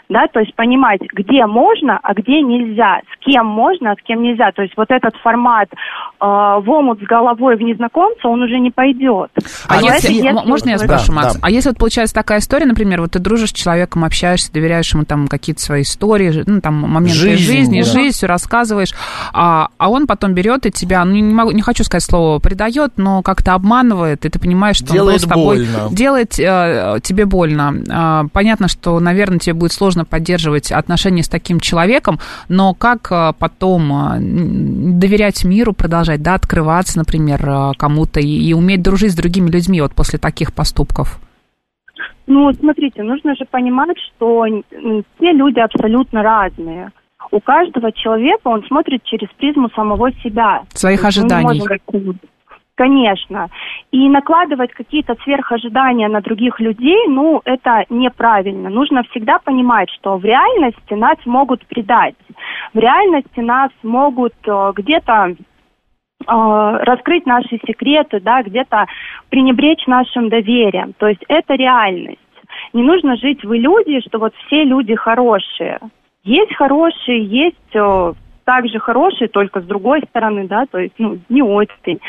Да, 0.09 0.27
то 0.31 0.39
есть 0.41 0.53
понимать, 0.55 1.00
где 1.13 1.45
можно, 1.45 2.00
а 2.03 2.13
где 2.13 2.41
нельзя, 2.41 3.00
с 3.13 3.25
кем 3.25 3.45
можно, 3.45 3.91
а 3.91 3.95
с 3.95 4.01
кем 4.05 4.21
нельзя. 4.21 4.51
То 4.51 4.61
есть 4.61 4.73
вот 4.75 4.91
этот 4.91 5.15
формат 5.17 5.69
э, 5.71 5.75
в 6.19 6.63
омут 6.69 7.00
с 7.00 7.03
головой 7.03 7.55
в 7.55 7.61
незнакомца, 7.61 8.27
он 8.27 8.41
уже 8.41 8.59
не 8.59 8.71
пойдет. 8.71 9.29
А, 9.67 9.75
А 9.77 9.81
если, 9.81 10.13
если- 10.13 10.27
м- 10.29 10.47
можно 10.47 10.69
я 10.71 10.77
спрошу, 10.79 11.07
Да, 11.07 11.13
Макс? 11.13 11.33
да. 11.35 11.39
А 11.43 11.50
если 11.50 11.69
вот 11.69 11.77
получается 11.77 12.13
такая 12.13 12.39
история, 12.39 12.65
например, 12.65 13.01
вот 13.01 13.11
ты 13.11 13.19
дружишь 13.19 13.50
с 13.50 13.53
человеком, 13.53 14.03
общаешься, 14.03 14.51
доверяешь 14.51 14.93
ему 14.93 15.05
там 15.05 15.27
какие-то 15.27 15.61
свои 15.61 15.83
истории, 15.83 16.43
ну 16.45 16.59
там 16.61 16.73
моменты 16.75 17.15
Жизнь, 17.17 17.43
жизни, 17.43 17.81
да. 17.81 17.88
жизнь, 17.89 18.15
все 18.15 18.27
рассказываешь, 18.27 18.93
а, 19.33 19.69
а 19.77 19.89
он 19.89 20.07
потом 20.07 20.33
берет 20.33 20.65
и 20.65 20.71
тебя, 20.71 21.05
ну 21.05 21.13
не 21.13 21.23
могу, 21.33 21.51
не 21.51 21.61
хочу 21.61 21.83
сказать 21.83 22.03
слово 22.03 22.39
предает, 22.39 22.93
но 22.97 23.21
как-то 23.21 23.53
обманывает, 23.53 24.25
и 24.25 24.29
ты 24.29 24.39
понимаешь, 24.39 24.75
что 24.77 24.85
он 24.88 24.89
был 24.91 24.95
Делает 25.05 25.21
с 25.21 25.25
тобой 25.25 25.57
больно. 25.57 25.89
делает 25.95 26.39
э, 26.39 26.97
тебе 27.01 27.25
больно. 27.25 27.73
А, 27.89 28.23
понятно, 28.33 28.67
что, 28.67 29.00
наверное, 29.00 29.39
тебе 29.39 29.53
будет 29.53 29.71
сложно 29.72 30.06
поддерживать 30.06 30.72
отношения 30.72 31.24
с 31.24 31.30
таким 31.30 31.60
человеком, 31.60 32.20
но 32.50 32.74
как 32.74 33.12
э, 33.12 33.34
потом 33.38 33.92
э, 33.92 34.18
доверять 34.20 35.44
миру, 35.44 35.74
продолжать, 35.74 36.22
да, 36.22 36.36
открываться, 36.36 36.98
например, 36.98 37.48
э, 37.48 37.72
кому-то 37.78 38.20
и, 38.20 38.28
и 38.28 38.54
уметь 38.54 38.82
дружить 38.82 39.12
с 39.12 39.16
другими 39.16 39.50
людьми 39.50 39.82
вот 39.82 39.94
после 39.94 40.20
таких 40.20 40.54
поступков? 40.54 41.20
Ну, 42.28 42.51
смотрите, 42.54 43.04
нужно 43.04 43.36
же 43.36 43.46
понимать, 43.50 43.98
что 44.16 44.46
все 45.18 45.32
люди 45.32 45.60
абсолютно 45.60 46.24
разные. 46.24 46.92
У 47.32 47.40
каждого 47.40 47.92
человека 47.92 48.42
он 48.48 48.63
смотрит 48.66 49.04
через 49.04 49.28
призму 49.38 49.70
самого 49.75 50.12
себя. 50.24 50.63
Своих 50.74 51.04
ожиданий. 51.04 51.60
можем- 51.60 52.20
Конечно. 52.81 53.50
И 53.91 54.09
накладывать 54.09 54.71
какие-то 54.71 55.15
сверхожидания 55.23 56.07
на 56.07 56.19
других 56.19 56.59
людей, 56.59 57.07
ну, 57.07 57.39
это 57.45 57.85
неправильно. 57.89 58.71
Нужно 58.71 59.03
всегда 59.03 59.38
понимать, 59.38 59.88
что 59.91 60.17
в 60.17 60.25
реальности 60.25 60.95
нас 60.95 61.17
могут 61.25 61.63
предать. 61.67 62.15
В 62.73 62.79
реальности 62.79 63.39
нас 63.39 63.69
могут 63.83 64.33
э, 64.47 64.71
где-то 64.75 65.27
э, 65.29 65.35
раскрыть 66.25 67.27
наши 67.27 67.59
секреты, 67.67 68.19
да, 68.19 68.41
где-то 68.41 68.88
пренебречь 69.29 69.85
нашим 69.85 70.29
доверием. 70.29 70.93
То 70.97 71.07
есть 71.07 71.23
это 71.27 71.53
реальность. 71.53 72.17
Не 72.73 72.81
нужно 72.81 73.15
жить 73.15 73.43
в 73.43 73.55
иллюзии, 73.55 74.01
что 74.07 74.17
вот 74.17 74.33
все 74.47 74.63
люди 74.63 74.95
хорошие. 74.95 75.77
Есть 76.23 76.55
хорошие, 76.55 77.23
есть 77.25 77.75
э, 77.75 78.13
также 78.43 78.79
хорошие, 78.79 79.27
только 79.27 79.62
с 79.62 79.63
другой 79.63 80.01
стороны, 80.10 80.48
да, 80.48 80.65
то 80.69 80.79
есть, 80.79 80.93
ну, 80.98 81.19
не 81.29 81.41
очень. 81.41 82.00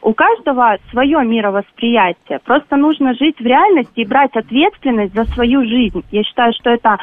У 0.00 0.12
каждого 0.14 0.78
свое 0.90 1.24
мировосприятие. 1.24 2.40
Просто 2.44 2.76
нужно 2.76 3.14
жить 3.14 3.38
в 3.38 3.44
реальности 3.44 4.00
и 4.00 4.06
брать 4.06 4.34
ответственность 4.36 5.14
за 5.14 5.24
свою 5.26 5.64
жизнь. 5.64 6.02
Я 6.10 6.22
считаю, 6.24 6.52
что 6.54 6.70
это, 6.70 6.98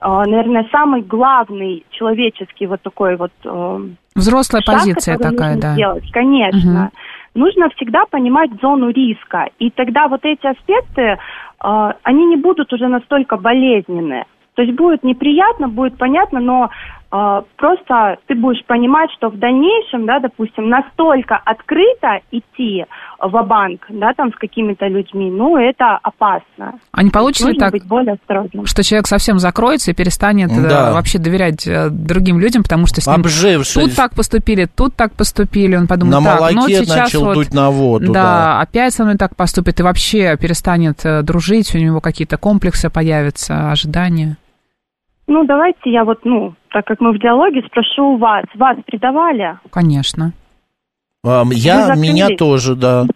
э, 0.00 0.22
наверное, 0.26 0.66
самый 0.72 1.02
главный 1.02 1.84
человеческий 1.90 2.66
вот 2.66 2.82
такой 2.82 3.16
вот 3.16 3.32
э, 3.44 3.78
Взрослая 4.14 4.62
шаг, 4.62 4.74
позиция 4.74 5.18
такая, 5.18 5.56
да. 5.56 5.74
сделать. 5.74 6.10
Конечно. 6.12 6.90
Нужно 7.34 7.68
всегда 7.76 8.04
понимать 8.10 8.50
зону 8.60 8.90
риска. 8.90 9.48
И 9.58 9.70
тогда 9.70 10.08
вот 10.08 10.24
эти 10.24 10.46
аспекты, 10.46 11.02
э, 11.02 11.16
они 12.02 12.26
не 12.26 12.36
будут 12.36 12.72
уже 12.72 12.88
настолько 12.88 13.36
болезненные. 13.36 14.24
То 14.54 14.62
есть 14.62 14.76
будет 14.76 15.04
неприятно, 15.04 15.68
будет 15.68 15.96
понятно, 15.96 16.40
но 16.40 16.70
просто 17.10 18.18
ты 18.26 18.34
будешь 18.36 18.64
понимать, 18.66 19.10
что 19.16 19.28
в 19.30 19.38
дальнейшем, 19.38 20.06
да, 20.06 20.20
допустим, 20.20 20.68
настолько 20.68 21.36
открыто 21.44 22.20
идти 22.30 22.84
в 23.18 23.42
банк 23.42 23.84
да, 23.88 24.12
там 24.16 24.32
с 24.32 24.36
какими-то 24.36 24.86
людьми, 24.86 25.30
ну, 25.30 25.56
это 25.56 25.98
опасно. 26.02 26.78
А 26.92 27.02
не 27.02 27.10
получится 27.10 27.50
ли 27.50 27.58
так, 27.58 27.72
быть 27.72 27.86
более 27.86 28.14
осторожным. 28.14 28.64
что 28.66 28.82
человек 28.84 29.06
совсем 29.08 29.38
закроется 29.38 29.90
и 29.90 29.94
перестанет 29.94 30.50
э, 30.52 30.68
Да. 30.68 30.92
вообще 30.92 31.18
доверять 31.18 31.66
э, 31.66 31.88
другим 31.90 32.38
людям, 32.38 32.62
потому 32.62 32.86
что 32.86 33.00
с 33.00 33.06
ним 33.06 33.16
Обжившись. 33.16 33.74
тут 33.74 33.96
так 33.96 34.14
поступили, 34.14 34.66
тут 34.66 34.94
так 34.94 35.12
поступили, 35.12 35.76
он 35.76 35.88
подумает, 35.88 36.22
На 36.24 36.36
так, 36.38 36.52
ну 36.52 36.68
сейчас 36.68 36.88
начал 36.88 37.24
вот, 37.24 37.34
дуть 37.34 37.52
на 37.52 37.70
воду, 37.70 38.12
да, 38.12 38.22
да. 38.22 38.60
опять 38.60 38.94
со 38.94 39.02
мной 39.04 39.16
так 39.16 39.34
поступит 39.36 39.80
и 39.80 39.82
вообще 39.82 40.36
перестанет 40.40 41.04
э, 41.04 41.22
дружить, 41.22 41.74
у 41.74 41.78
него 41.78 42.00
какие-то 42.00 42.36
комплексы 42.36 42.88
появятся, 42.88 43.70
ожидания. 43.72 44.36
Ну, 45.30 45.44
давайте 45.44 45.92
я 45.92 46.04
вот, 46.04 46.24
ну, 46.24 46.54
так 46.70 46.84
как 46.86 47.00
мы 47.00 47.12
в 47.12 47.20
диалоге, 47.20 47.62
спрошу 47.64 48.14
у 48.14 48.16
вас. 48.16 48.44
Вас 48.56 48.76
предавали? 48.84 49.60
Конечно. 49.70 50.32
А, 51.24 51.44
Я, 51.52 51.94
меня 51.94 52.30
тоже, 52.36 52.74
да. 52.74 53.06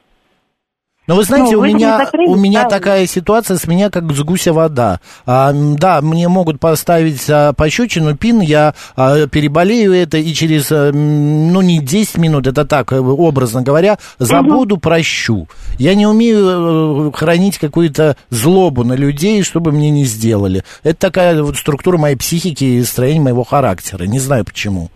Но 1.07 1.17
вы 1.17 1.25
знаете, 1.25 1.53
Ну, 1.53 1.59
у 1.59 1.61
вы 1.61 1.69
не 1.69 1.75
меня, 1.75 1.99
закрылись, 1.99 2.31
у 2.31 2.37
меня 2.37 2.61
правильно? 2.61 2.79
такая 2.81 3.07
ситуация, 3.07 3.59
с 3.59 3.67
меня 3.67 3.91
как 3.91 4.11
с 4.11 4.21
гуся 4.23 4.55
вода. 4.55 5.01
А, 5.27 5.53
да, 5.53 6.01
мне 6.01 6.29
могут 6.29 6.61
поставить 6.61 7.29
а, 7.29 7.53
пощечину, 7.53 8.17
пин, 8.17 8.41
я 8.41 8.75
а, 8.97 9.27
переболею 9.27 9.93
это, 9.93 10.17
и 10.17 10.33
через, 10.33 10.73
а, 10.73 10.93
ну, 10.93 11.61
не 11.61 11.81
10 11.81 12.17
минут, 12.17 12.47
это 12.47 12.65
так, 12.65 12.93
э, 12.93 13.01
образно 13.01 13.61
говоря, 13.61 13.99
забуду, 14.19 14.79
прощу. 14.79 15.47
Я 15.79 15.95
не 15.95 16.07
умею 16.07 17.09
э, 17.09 17.13
хранить 17.15 17.59
какую-то 17.59 18.17
злобу 18.31 18.83
на 18.85 18.95
людей, 18.95 19.43
чтобы 19.43 19.73
мне 19.73 19.91
не 19.91 20.07
сделали. 20.07 20.65
Это 20.83 20.99
такая 20.99 21.43
вот 21.43 21.57
структура 21.59 21.99
моей 21.99 22.17
психики 22.17 22.65
и 22.65 22.83
строение 22.85 23.23
моего 23.23 23.45
характера. 23.45 24.05
Не 24.05 24.21
знаю 24.21 24.45
почему. 24.47 24.91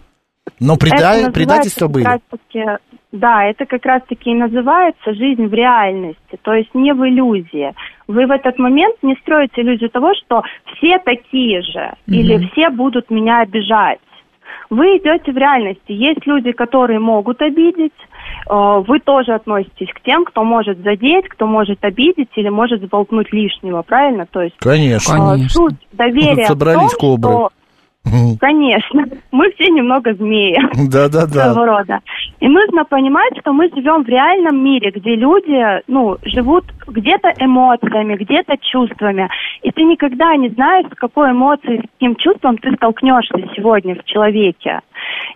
Но 0.61 0.75
преда- 0.77 1.31
предательства 1.33 1.89
были. 1.89 2.05
раз-таки- 2.05 2.79
да, 3.13 3.45
это 3.45 3.65
как 3.67 3.85
раз-таки 3.87 4.31
и 4.31 4.35
называется 4.35 5.15
жизнь 5.15 5.47
в 5.47 5.55
реальности, 5.55 6.39
то 6.43 6.53
есть 6.55 6.75
не 6.75 6.93
в 6.93 7.07
иллюзии. 7.07 7.75
Вы 8.07 8.27
в 8.27 8.31
этот 8.31 8.59
момент 8.59 8.97
не 9.03 9.15
строите 9.23 9.63
иллюзию 9.63 9.91
того, 9.91 10.13
что 10.15 10.43
все 10.77 10.99
такие 10.99 11.63
же, 11.63 11.93
или 12.07 12.47
все 12.53 12.71
будут 12.71 13.11
меня 13.11 13.41
обижать. 13.41 13.99
Вы 14.71 14.99
идете 14.99 15.33
в 15.33 15.37
реальности. 15.39 15.81
Есть 15.93 16.27
люди, 16.27 16.53
которые 16.53 16.99
могут 16.99 17.41
обидеть. 17.41 17.93
э, 18.51 18.83
Вы 18.87 19.01
тоже 19.01 19.33
относитесь 19.33 19.89
к 19.95 20.01
тем, 20.03 20.25
кто 20.27 20.45
может 20.45 20.79
задеть, 20.81 21.27
кто 21.29 21.47
может 21.47 21.83
обидеть 21.85 22.29
или 22.37 22.51
может 22.51 22.83
сболтнуть 22.83 23.33
лишнего, 23.33 23.81
правильно? 23.83 24.27
То 24.27 24.43
есть 24.43 24.57
Конечно. 24.59 25.13
э, 25.13 25.17
Конечно. 25.17 25.49
суть 25.49 25.75
доверия 25.93 26.45
Собрались 26.45 26.93
в 26.93 26.99
том, 26.99 27.17
кобры. 27.17 27.33
что, 27.33 27.51
конечно, 28.41 29.05
мы 29.31 29.51
все 29.53 29.69
немного 29.69 30.15
змеи 30.15 30.57
Да-да-да. 30.89 31.53
своего 31.53 31.65
рода. 31.65 32.01
И 32.41 32.49
нужно 32.49 32.85
понимать, 32.85 33.33
что 33.41 33.53
мы 33.53 33.69
живем 33.69 34.05
в 34.05 34.09
реальном 34.09 34.63
мире, 34.63 34.91
где 34.91 35.17
люди, 35.17 35.83
ну, 35.89 36.17
живут 36.23 36.65
где-то 36.87 37.33
эмоциями, 37.39 38.17
где-то 38.17 38.57
чувствами. 38.59 39.29
И 39.63 39.71
ты 39.71 39.83
никогда 39.83 40.37
не 40.37 40.49
знаешь, 40.51 40.87
с 40.93 40.97
какой 40.97 41.33
эмоцией, 41.33 41.79
с 41.79 41.91
каким 41.93 42.17
чувством 42.17 42.59
ты 42.59 42.73
столкнешься 42.75 43.39
сегодня 43.57 43.95
в 43.95 44.05
человеке. 44.05 44.81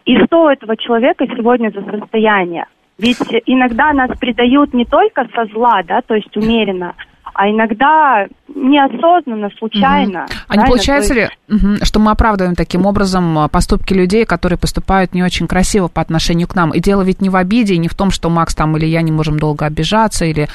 И 0.05 0.17
что 0.25 0.45
у 0.45 0.49
этого 0.49 0.76
человека 0.76 1.26
сегодня 1.26 1.71
за 1.71 1.83
состояние. 1.99 2.67
Ведь 2.99 3.19
иногда 3.47 3.93
нас 3.93 4.11
предают 4.19 4.75
не 4.75 4.85
только 4.85 5.26
со 5.35 5.47
зла, 5.47 5.83
да, 5.85 6.02
то 6.02 6.14
есть 6.14 6.37
умеренно, 6.37 6.95
а 7.34 7.48
иногда 7.48 8.26
неосознанно, 8.54 9.50
случайно. 9.58 10.26
А 10.48 10.56
не 10.56 10.66
получается 10.66 11.14
есть- 11.14 11.32
ли, 11.48 11.56
мгм, 11.56 11.84
что 11.84 12.00
мы 12.00 12.10
оправдываем 12.10 12.54
таким 12.54 12.86
образом 12.86 13.38
а, 13.38 13.48
поступки 13.48 13.94
людей, 13.94 14.24
которые 14.24 14.58
поступают 14.58 15.14
не 15.14 15.22
очень 15.22 15.46
красиво 15.46 15.88
по 15.88 16.00
отношению 16.00 16.48
к 16.48 16.54
нам? 16.54 16.70
И 16.72 16.80
дело 16.80 17.02
ведь 17.02 17.20
не 17.20 17.30
в 17.30 17.36
обиде, 17.36 17.74
и 17.74 17.78
не 17.78 17.88
в 17.88 17.94
том, 17.94 18.10
что 18.10 18.28
Макс 18.28 18.54
там 18.54 18.76
или 18.76 18.86
я 18.86 19.02
не 19.02 19.12
можем 19.12 19.38
долго 19.38 19.66
обижаться, 19.66 20.24
или 20.24 20.48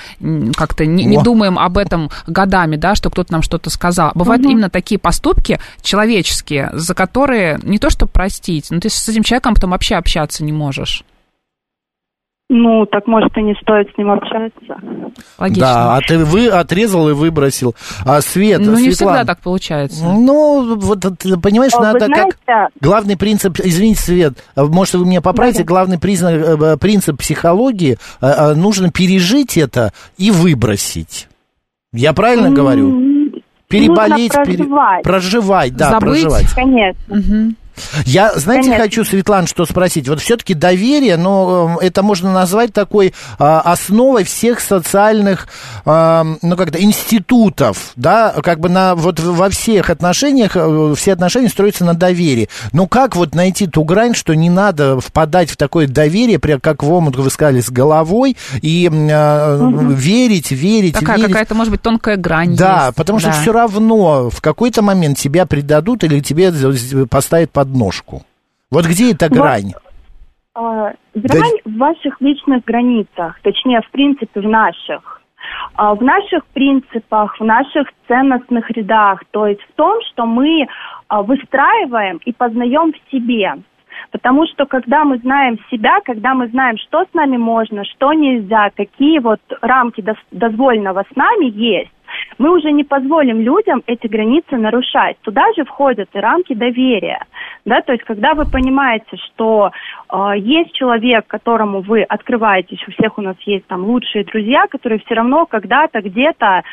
как-то 0.56 0.86
не, 0.86 1.06
не 1.06 1.22
думаем 1.22 1.58
об 1.58 1.78
этом 1.78 2.10
годами, 2.28 2.76
да, 2.76 2.96
что 2.96 3.10
кто-то 3.10 3.32
нам 3.32 3.42
что-то 3.42 3.70
сказал. 3.70 4.12
Бывают 4.16 4.44
именно 4.46 4.70
такие 4.70 5.00
поступки 5.00 5.60
человеческие, 5.82 6.70
за 6.74 6.94
которые 6.94 7.60
не 7.64 7.80
то 7.80 7.90
что 7.90 8.08
простить, 8.08 8.68
но 8.70 8.80
ты 8.80 8.90
с 8.90 9.10
этим 9.10 9.24
человеком 9.24 9.56
потом 9.56 9.72
вообще 9.72 9.96
общаться 9.96 10.44
не 10.44 10.52
можешь. 10.52 11.04
Ну, 12.50 12.86
так 12.86 13.08
может 13.08 13.36
и 13.38 13.42
не 13.42 13.56
стоит 13.62 13.90
с 13.94 13.98
ним 13.98 14.10
общаться. 14.10 14.78
Логично. 15.38 15.62
Да, 15.62 15.98
а 15.98 16.02
ты 16.02 16.18
вы 16.20 16.48
отрезал 16.48 17.10
и 17.10 17.14
выбросил. 17.14 17.76
А 18.06 18.22
Свет, 18.22 18.62
ну, 18.62 18.72
не 18.78 18.92
Светлана, 18.94 19.18
всегда 19.18 19.26
так 19.26 19.42
получается. 19.44 20.06
Ну, 20.06 20.78
вот 20.78 21.02
понимаешь, 21.44 21.74
А, 21.76 21.82
надо 21.82 22.00
как 22.08 22.08
знаете- 22.46 22.74
главный 22.80 23.18
принцип, 23.18 23.60
извините, 23.62 24.00
Свет, 24.02 24.34
может 24.56 24.94
вы 24.96 25.06
меня 25.06 25.20
поправите, 25.20 25.64
главный 25.66 26.00
признак, 26.00 26.36
э, 26.36 26.78
принцип 26.78 27.18
психологии, 27.18 27.98
э, 28.22 28.26
э, 28.26 28.54
нужно 28.54 28.92
пережить 28.92 29.58
это 29.58 29.92
и 30.18 30.32
выбросить. 30.32 31.28
Я 31.92 32.14
правильно 32.14 32.52
говорю? 32.52 33.42
Переболеть, 33.68 34.34
нужно 34.34 34.46
пере- 34.46 34.58
проживать. 34.60 35.04
проживать, 35.04 35.76
да, 35.76 35.90
Забыть. 35.90 36.02
проживать. 36.24 36.54
Конечно. 36.56 37.02
Мгм. 37.10 37.56
Я, 38.06 38.34
знаете, 38.36 38.70
Конечно. 38.70 38.84
хочу, 38.84 39.06
Светлана, 39.06 39.48
что 39.48 39.66
спросить. 39.66 40.08
Вот 40.08 40.20
все-таки 40.22 40.54
доверие, 40.54 41.18
но 41.18 41.78
э, 41.82 41.86
это 41.86 42.04
можно 42.04 42.34
назвать 42.34 42.74
такой 42.74 43.14
а, 43.40 43.62
основой 43.62 44.24
всех 44.24 44.60
социальных, 44.60 45.48
а, 45.86 46.26
ну 46.42 46.56
как-то 46.56 46.82
институтов, 46.82 47.92
да, 47.96 48.34
как 48.44 48.60
бы 48.60 48.70
на 48.70 48.96
вот 48.96 49.20
во 49.20 49.50
всех 49.50 49.90
отношениях 49.90 50.52
э, 50.56 50.94
все 50.98 51.14
отношения 51.14 51.50
строятся 51.50 51.86
на 51.86 51.94
доверии. 51.94 52.50
Но 52.72 52.88
как 52.88 53.16
вот 53.16 53.36
найти 53.36 53.68
ту 53.68 53.84
грань, 53.84 54.14
что 54.14 54.36
не 54.36 54.50
надо 54.50 55.00
впадать 55.00 55.50
в 55.50 55.58
такое 55.58 55.88
доверие, 55.88 56.40
прям 56.40 56.60
как 56.60 56.84
в 56.84 56.92
омут 56.92 57.16
вы 57.16 57.30
сказали, 57.30 57.62
с 57.62 57.70
головой 57.70 58.38
и 58.62 58.90
а, 59.12 59.58
верить, 59.96 60.52
верить, 60.52 60.94
Такая 60.94 61.18
верить. 61.18 61.32
какая-то, 61.32 61.56
может 61.56 61.72
быть, 61.72 61.82
тонкая 61.82 62.18
грань 62.18 62.56
Да, 62.56 62.86
есть. 62.86 62.96
потому 62.96 63.20
что 63.20 63.30
Да. 63.30 63.42
все 63.42 63.52
равно 63.52 64.30
в 64.30 64.42
какой-то 64.42 64.82
момент 64.82 65.18
тебя 65.18 65.46
предадут 65.46 66.04
или 66.04 66.20
тебе 66.20 66.52
поставят 67.08 67.52
подножку. 67.68 68.22
Вот 68.72 68.86
где 68.86 69.12
эта 69.12 69.28
Вот. 69.30 69.38
грань? 69.38 69.74
А, 70.56 70.94
Грань 71.14 71.60
в 71.66 71.78
ваших 71.78 72.20
личных 72.22 72.64
границах, 72.64 73.40
точнее, 73.44 73.82
в 73.82 73.92
принципе, 73.92 74.42
в 74.42 74.48
наших. 74.48 75.22
А, 75.76 75.94
В 75.94 76.02
наших 76.02 76.46
принципах, 76.48 77.40
в 77.40 77.44
наших 77.44 77.88
ценностных 78.08 78.70
рядах, 78.72 79.22
то 79.32 79.48
есть 79.48 79.62
в 79.62 79.74
том, 79.76 80.02
что 80.12 80.26
мы 80.26 80.68
а, 81.08 81.22
выстраиваем 81.22 82.20
и 82.26 82.34
познаем 82.34 82.92
в 82.94 83.12
себе. 83.12 83.54
Потому 84.12 84.46
что 84.48 84.66
когда 84.66 85.04
мы 85.04 85.18
знаем 85.20 85.58
себя, 85.72 86.00
когда 86.04 86.34
мы 86.34 86.48
знаем, 86.48 86.78
что 86.78 87.04
с 87.04 87.14
нами 87.14 87.38
можно, 87.38 87.84
что 87.84 88.14
нельзя, 88.14 88.70
какие 88.76 89.20
вот 89.20 89.42
рамки 89.62 90.04
дозволенного 90.32 91.04
с 91.12 91.16
нами 91.16 91.46
есть, 91.46 91.92
мы 92.38 92.56
уже 92.56 92.72
не 92.72 92.84
позволим 92.84 93.42
людям 93.42 93.84
эти 93.86 94.08
границы 94.08 94.58
нарушать. 94.58 95.18
Туда 95.22 95.44
же 95.56 95.66
входят 95.66 96.10
и 96.14 96.20
рамки 96.20 96.54
доверия. 96.54 97.26
Да, 97.68 97.82
то 97.82 97.92
есть, 97.92 98.06
когда 98.06 98.34
вы 98.34 98.46
понимаете, 98.46 99.18
что 99.26 99.72
э, 100.10 100.38
есть 100.38 100.72
человек, 100.72 101.28
которому 101.28 101.82
вы 101.82 102.02
открываетесь, 102.02 102.82
у 102.88 102.92
всех 102.92 103.18
у 103.18 103.22
нас 103.22 103.36
есть 103.46 103.68
там 103.68 103.84
лучшие 103.84 104.24
друзья, 104.24 104.68
которые 104.68 105.00
все 105.00 105.16
равно 105.16 105.46
когда-то 105.46 106.02
где-то 106.02 106.64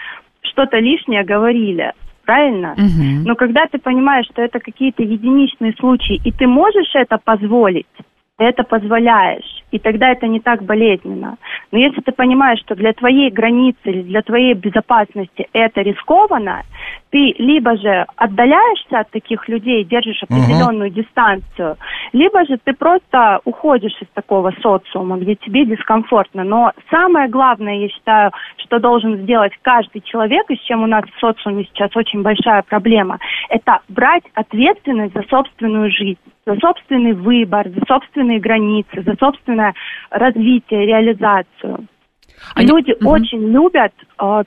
что-то 0.43 0.79
лишнее 0.79 1.25
говорили. 1.25 1.93
Правильно? 2.25 2.75
Мгм. 2.77 3.25
Но 3.25 3.35
когда 3.35 3.67
ты 3.67 3.79
понимаешь, 3.79 4.27
что 4.27 4.41
это 4.41 4.61
какие-то 4.61 5.03
единичные 5.03 5.73
случаи, 5.81 6.21
и 6.25 6.31
ты 6.31 6.47
можешь 6.47 6.95
это 6.95 7.19
позволить, 7.19 7.89
ты 8.39 8.45
это 8.45 8.63
позволяешь, 8.63 9.64
и 9.75 9.81
тогда 9.81 10.11
это 10.11 10.29
не 10.29 10.39
так 10.39 10.63
болезненно. 10.63 11.37
Но 11.73 11.79
если 11.79 12.01
ты 12.01 12.13
понимаешь, 12.13 12.61
что 12.61 12.77
для 12.77 12.93
твоей 12.93 13.29
границы 13.29 13.81
или 13.87 14.03
для 14.03 14.23
твоей 14.23 14.55
безопасности 14.55 15.49
это 15.53 15.81
рискованно, 15.81 16.63
ты 17.11 17.35
либо 17.39 17.77
же 17.77 18.07
отдаляешься 18.15 19.01
от 19.01 19.11
таких 19.11 19.49
людей, 19.49 19.83
держишь 19.83 20.23
определенную 20.23 20.91
дистанцию, 20.91 21.77
либо 22.13 22.47
же 22.47 22.57
ты 22.63 22.73
просто 22.73 23.41
уходишь 23.45 24.01
из 24.01 24.07
такого 24.15 24.53
социума, 24.63 25.17
где 25.17 25.35
тебе 25.35 25.65
дискомфортно. 25.65 26.45
Но 26.45 26.71
самое 26.89 27.29
главное, 27.29 27.75
я 27.75 27.89
считаю, 27.89 28.31
что 28.59 28.79
должен 28.79 29.23
сделать 29.23 29.55
каждый 29.63 30.03
человек, 30.03 30.49
и 30.51 30.57
с 30.57 30.61
чем 30.61 30.85
у 30.85 30.87
нас 30.87 31.03
в 31.05 31.19
социуме 31.19 31.65
сейчас 31.65 31.91
очень 31.97 32.23
большая 32.23 32.63
проблема, 32.63 33.19
это 33.49 33.81
брать 33.89 34.25
ответственность 34.35 35.15
за 35.15 35.23
собственную 35.29 35.91
жизнь 35.91 36.19
за 36.47 36.57
собственный 36.57 37.13
выбор, 37.13 37.69
за 37.69 37.81
собственные 37.87 38.41
границы, 38.41 39.03
за 39.03 39.15
собственное 39.19 39.75
развитие, 40.11 40.87
реализацию. 40.87 41.87
Они- 42.55 42.69
люди 42.69 42.95
Мгм. 43.01 43.07
очень 43.07 43.51
любят 43.53 43.93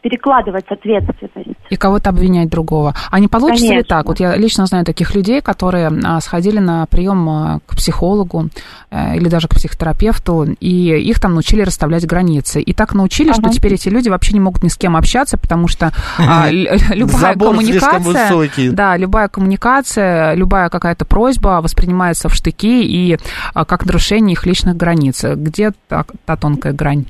перекладывать 0.02 0.66
ответственность. 0.70 1.58
И 1.70 1.76
кого-то 1.76 2.10
обвинять 2.10 2.50
другого. 2.50 2.96
А 3.12 3.20
не 3.20 3.28
получится 3.28 3.66
ли 3.66 3.70
Конечно. 3.72 3.90
так? 3.98 4.06
Вот 4.08 4.20
я 4.20 4.36
лично 4.36 4.66
знаю 4.66 4.86
таких 4.86 5.14
людей, 5.16 5.42
которые 5.42 5.92
а, 6.06 6.20
сходили 6.22 6.60
на 6.60 6.86
прием 6.86 7.30
а, 7.30 7.60
к 7.66 7.76
психологу 7.76 8.50
э, 8.90 9.18
или 9.18 9.28
даже 9.28 9.48
к 9.48 9.56
психотерапевту, 9.56 10.46
и 10.60 10.96
их 10.98 11.20
там 11.20 11.34
научили 11.34 11.62
расставлять 11.62 12.06
границы. 12.06 12.62
И 12.62 12.74
так 12.74 12.94
научили, 12.94 13.32
что 13.34 13.42
Ага. 13.44 13.52
теперь 13.52 13.74
эти 13.74 13.90
люди 13.90 14.10
вообще 14.10 14.34
не 14.34 14.40
могут 14.40 14.64
ни 14.64 14.70
с 14.70 14.78
кем 14.78 14.96
общаться, 14.96 15.38
потому 15.38 15.68
что 15.68 15.92
а, 16.18 16.50
любая 16.52 17.34
Забор 17.34 17.50
коммуникация, 17.50 18.00
высокий. 18.30 18.70
да, 18.70 18.96
любая 18.98 19.28
коммуникация, 19.28 20.34
любая 20.34 20.70
какая-то 20.70 21.06
просьба 21.06 21.60
воспринимается 21.62 22.30
в 22.30 22.34
штыки 22.34 22.84
и 22.84 23.18
а, 23.54 23.66
как 23.66 23.86
нарушение 23.86 24.34
их 24.34 24.46
личных 24.46 24.78
границ. 24.78 25.24
Где 25.24 25.72
та, 25.88 26.06
та 26.26 26.36
тонкая 26.38 26.74
грань? 26.74 27.06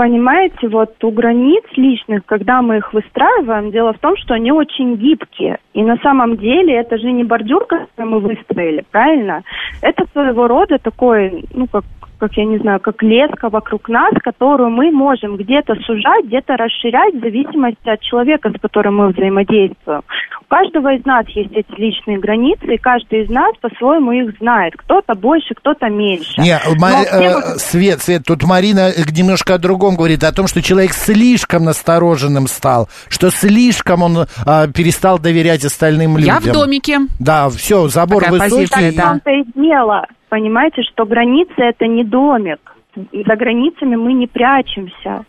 Понимаете, 0.00 0.66
вот 0.68 0.94
у 1.04 1.10
границ 1.10 1.62
личных, 1.76 2.24
когда 2.24 2.62
мы 2.62 2.78
их 2.78 2.94
выстраиваем, 2.94 3.70
дело 3.70 3.92
в 3.92 3.98
том, 3.98 4.16
что 4.16 4.32
они 4.32 4.50
очень 4.50 4.96
гибкие. 4.96 5.58
И 5.74 5.82
на 5.82 5.98
самом 5.98 6.38
деле 6.38 6.74
это 6.74 6.96
же 6.96 7.12
не 7.12 7.22
бордюр, 7.22 7.66
который 7.66 8.06
мы 8.08 8.20
выстроили, 8.20 8.82
правильно? 8.90 9.42
Это 9.82 10.06
своего 10.12 10.48
рода 10.48 10.78
такой, 10.78 11.44
ну, 11.52 11.66
как 11.66 11.84
как 12.18 12.32
я 12.34 12.44
не 12.44 12.58
знаю, 12.58 12.80
как 12.80 13.02
леска 13.02 13.48
вокруг 13.48 13.88
нас, 13.88 14.12
которую 14.22 14.70
мы 14.70 14.90
можем 14.90 15.36
где-то 15.36 15.74
сужать, 15.86 16.26
где-то 16.26 16.56
расширять 16.56 17.14
в 17.14 17.20
зависимости 17.20 17.88
от 17.88 18.00
человека, 18.00 18.50
с 18.50 18.60
которым 18.60 18.96
мы 18.96 19.08
взаимодействуем. 19.08 20.02
Каждого 20.50 20.92
из 20.94 21.04
нас 21.06 21.26
есть 21.28 21.52
эти 21.52 21.80
личные 21.80 22.18
границы, 22.18 22.74
и 22.74 22.76
каждый 22.76 23.22
из 23.24 23.30
нас 23.30 23.54
по-своему 23.60 24.12
их 24.12 24.36
знает. 24.38 24.74
Кто-то 24.76 25.14
больше, 25.14 25.54
кто-то 25.54 25.88
меньше. 25.88 26.40
Не, 26.40 26.58
Но 26.66 26.74
Ма- 26.74 27.04
все 27.04 27.54
э, 27.54 27.58
Свет, 27.58 28.02
Свет, 28.02 28.22
тут 28.26 28.42
Марина 28.44 28.90
немножко 29.16 29.54
о 29.54 29.58
другом 29.58 29.96
говорит, 29.96 30.24
о 30.24 30.32
том, 30.32 30.48
что 30.48 30.60
человек 30.60 30.92
слишком 30.92 31.64
настороженным 31.64 32.48
стал, 32.48 32.88
что 33.08 33.30
слишком 33.30 34.02
он 34.02 34.26
а, 34.44 34.66
перестал 34.68 35.18
доверять 35.18 35.64
остальным 35.64 36.16
людям. 36.18 36.34
Я 36.34 36.40
в 36.40 36.52
домике. 36.52 36.98
Да, 37.20 37.48
все, 37.48 37.86
забор 37.88 38.24
Такая 38.24 38.40
высокий. 38.40 38.68
позиция, 38.68 38.92
да. 38.92 39.02
том-то 39.10 39.30
и 39.30 39.44
дело, 39.54 40.06
понимаете, 40.28 40.82
что 40.82 41.06
границы 41.06 41.54
это 41.56 41.86
не 41.86 42.02
домик. 42.04 42.58
За 42.96 43.36
границами 43.36 43.94
мы 43.94 44.12
не 44.14 44.26
прячемся. 44.26 45.24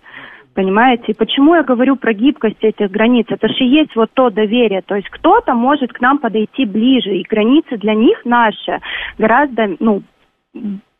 Понимаете? 0.53 1.03
И 1.07 1.13
почему 1.13 1.55
я 1.55 1.63
говорю 1.63 1.95
про 1.95 2.13
гибкость 2.13 2.61
этих 2.61 2.91
границ? 2.91 3.25
Это 3.29 3.47
же 3.47 3.63
есть 3.63 3.95
вот 3.95 4.11
то 4.13 4.29
доверие. 4.29 4.81
То 4.81 4.95
есть 4.95 5.09
кто-то 5.09 5.53
может 5.53 5.93
к 5.93 6.01
нам 6.01 6.17
подойти 6.17 6.65
ближе, 6.65 7.15
и 7.15 7.27
границы 7.27 7.77
для 7.77 7.93
них 7.93 8.25
наши 8.25 8.79
гораздо, 9.17 9.75
ну, 9.79 10.03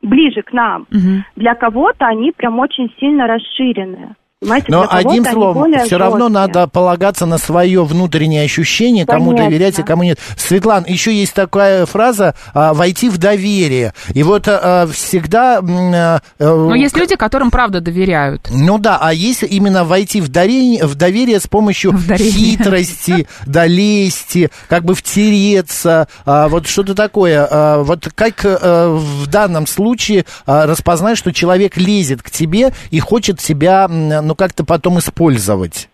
ближе 0.01 0.41
к 0.41 0.53
нам. 0.53 0.87
Мгм. 0.89 1.25
Для 1.35 1.55
кого-то 1.55 2.05
они 2.05 2.31
прям 2.31 2.59
очень 2.59 2.91
сильно 2.99 3.27
расширены. 3.27 4.15
Понимаете, 4.41 4.67
Но 4.69 4.87
одним 4.89 5.23
словом, 5.23 5.71
все 5.85 5.99
равно 5.99 6.27
жесткие. 6.27 6.29
надо 6.29 6.67
полагаться 6.67 7.27
на 7.27 7.37
свое 7.37 7.83
внутреннее 7.85 8.43
ощущение, 8.43 9.05
кому 9.05 9.29
Конечно. 9.29 9.49
доверять 9.49 9.77
и 9.77 9.83
кому 9.83 10.01
нет. 10.01 10.17
Светлана, 10.35 10.83
еще 10.87 11.13
есть 11.13 11.35
такая 11.35 11.85
фраза 11.85 12.33
а, 12.55 12.73
«войти 12.73 13.09
в 13.09 13.19
доверие». 13.19 13.93
И 14.15 14.23
вот 14.23 14.47
а, 14.47 14.87
всегда... 14.91 15.59
а, 15.59 16.21
э, 16.39 16.45
Но 16.47 16.73
есть 16.73 16.97
люди, 16.97 17.15
которым 17.15 17.51
правда 17.51 17.81
доверяют. 17.81 18.47
Ну 18.49 18.79
да, 18.79 18.97
а 18.99 19.13
есть 19.13 19.43
именно 19.43 19.83
войти 19.83 20.21
в 20.21 20.29
доверие, 20.29 20.87
в 20.87 20.95
доверие 20.95 21.39
с 21.39 21.45
помощью 21.45 21.91
В 21.91 22.07
доверие. 22.07 22.31
хитрости, 22.31 23.27
долести, 23.45 24.49
как 24.67 24.83
бы 24.85 24.95
втереться, 24.95 26.07
а, 26.25 26.47
вот 26.47 26.65
что-то 26.65 26.95
такое. 26.95 27.47
А, 27.47 27.83
вот 27.83 28.09
как 28.15 28.41
а, 28.43 28.89
в 28.97 29.27
данном 29.27 29.67
случае 29.67 30.25
а, 30.47 30.65
распознать, 30.65 31.19
что 31.19 31.31
человек 31.31 31.77
лезет 31.77 32.23
к 32.23 32.31
тебе 32.31 32.73
и 32.89 32.99
хочет 32.99 33.39
тебя, 33.39 33.87
ну, 34.31 34.35
как-то 34.35 34.63
потом 34.63 34.97
использовать? 34.99 35.89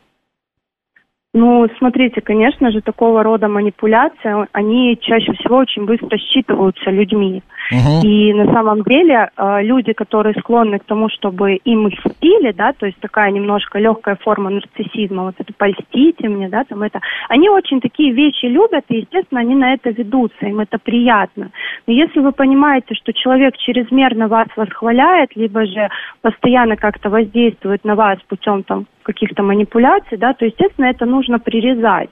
Ну, 1.33 1.67
смотрите, 1.77 2.21
конечно 2.21 2.71
же, 2.71 2.81
такого 2.81 3.21
рода 3.21 3.47
манипуляции, 3.47 4.47
они 4.53 4.97
чаще 4.99 5.33
всего 5.33 5.57
очень 5.57 5.85
быстро 5.85 6.17
считываются 6.17 6.89
людьми. 6.89 7.43
Мгм. 7.69 8.01
И 8.01 8.33
на 8.33 8.51
самом 8.53 8.81
деле 8.83 9.29
э, 9.35 9.63
люди, 9.63 9.91
которые 9.91 10.33
склонны 10.39 10.79
к 10.79 10.85
тому, 10.85 11.09
чтобы 11.09 11.55
им 11.55 11.87
льстили, 11.89 12.53
да, 12.53 12.71
то 12.71 12.85
есть 12.85 12.99
такая 13.01 13.29
немножко 13.31 13.77
легкая 13.77 14.15
форма 14.15 14.49
нарциссизма, 14.49 15.23
вот 15.23 15.35
это 15.37 15.51
польстите 15.57 16.29
мне, 16.29 16.47
да, 16.47 16.63
там 16.63 16.81
это, 16.81 17.01
они 17.27 17.49
очень 17.49 17.81
такие 17.81 18.13
вещи 18.13 18.45
любят, 18.45 18.85
и, 18.87 18.99
естественно, 18.99 19.41
они 19.41 19.55
на 19.55 19.73
это 19.73 19.89
ведутся, 19.89 20.45
им 20.45 20.61
это 20.61 20.77
приятно. 20.79 21.51
Но 21.87 21.93
если 21.93 22.21
вы 22.21 22.31
понимаете, 22.31 22.95
что 22.95 23.11
человек 23.11 23.57
чрезмерно 23.57 24.29
вас 24.29 24.47
восхваляет, 24.55 25.35
либо 25.35 25.65
же 25.65 25.89
постоянно 26.21 26.77
как-то 26.77 27.09
воздействует 27.09 27.83
на 27.83 27.95
вас 27.95 28.17
путем 28.29 28.63
там 28.63 28.85
каких-то 29.07 29.41
манипуляций, 29.41 30.17
да, 30.17 30.33
то, 30.33 30.45
естественно, 30.45 30.85
это 30.85 31.05
нужно 31.05 31.39
прирезать. 31.39 32.09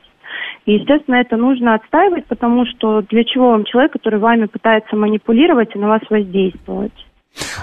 И, 0.65 0.73
естественно, 0.73 1.15
это 1.15 1.37
нужно 1.37 1.75
отстаивать, 1.75 2.25
потому 2.25 2.65
что 2.65 3.01
для 3.01 3.23
чего 3.23 3.51
вам 3.51 3.65
человек, 3.65 3.91
который 3.93 4.19
вами 4.19 4.45
пытается 4.45 4.95
манипулировать 4.95 5.75
и 5.75 5.79
на 5.79 5.89
вас 5.89 6.01
воздействовать? 6.09 6.93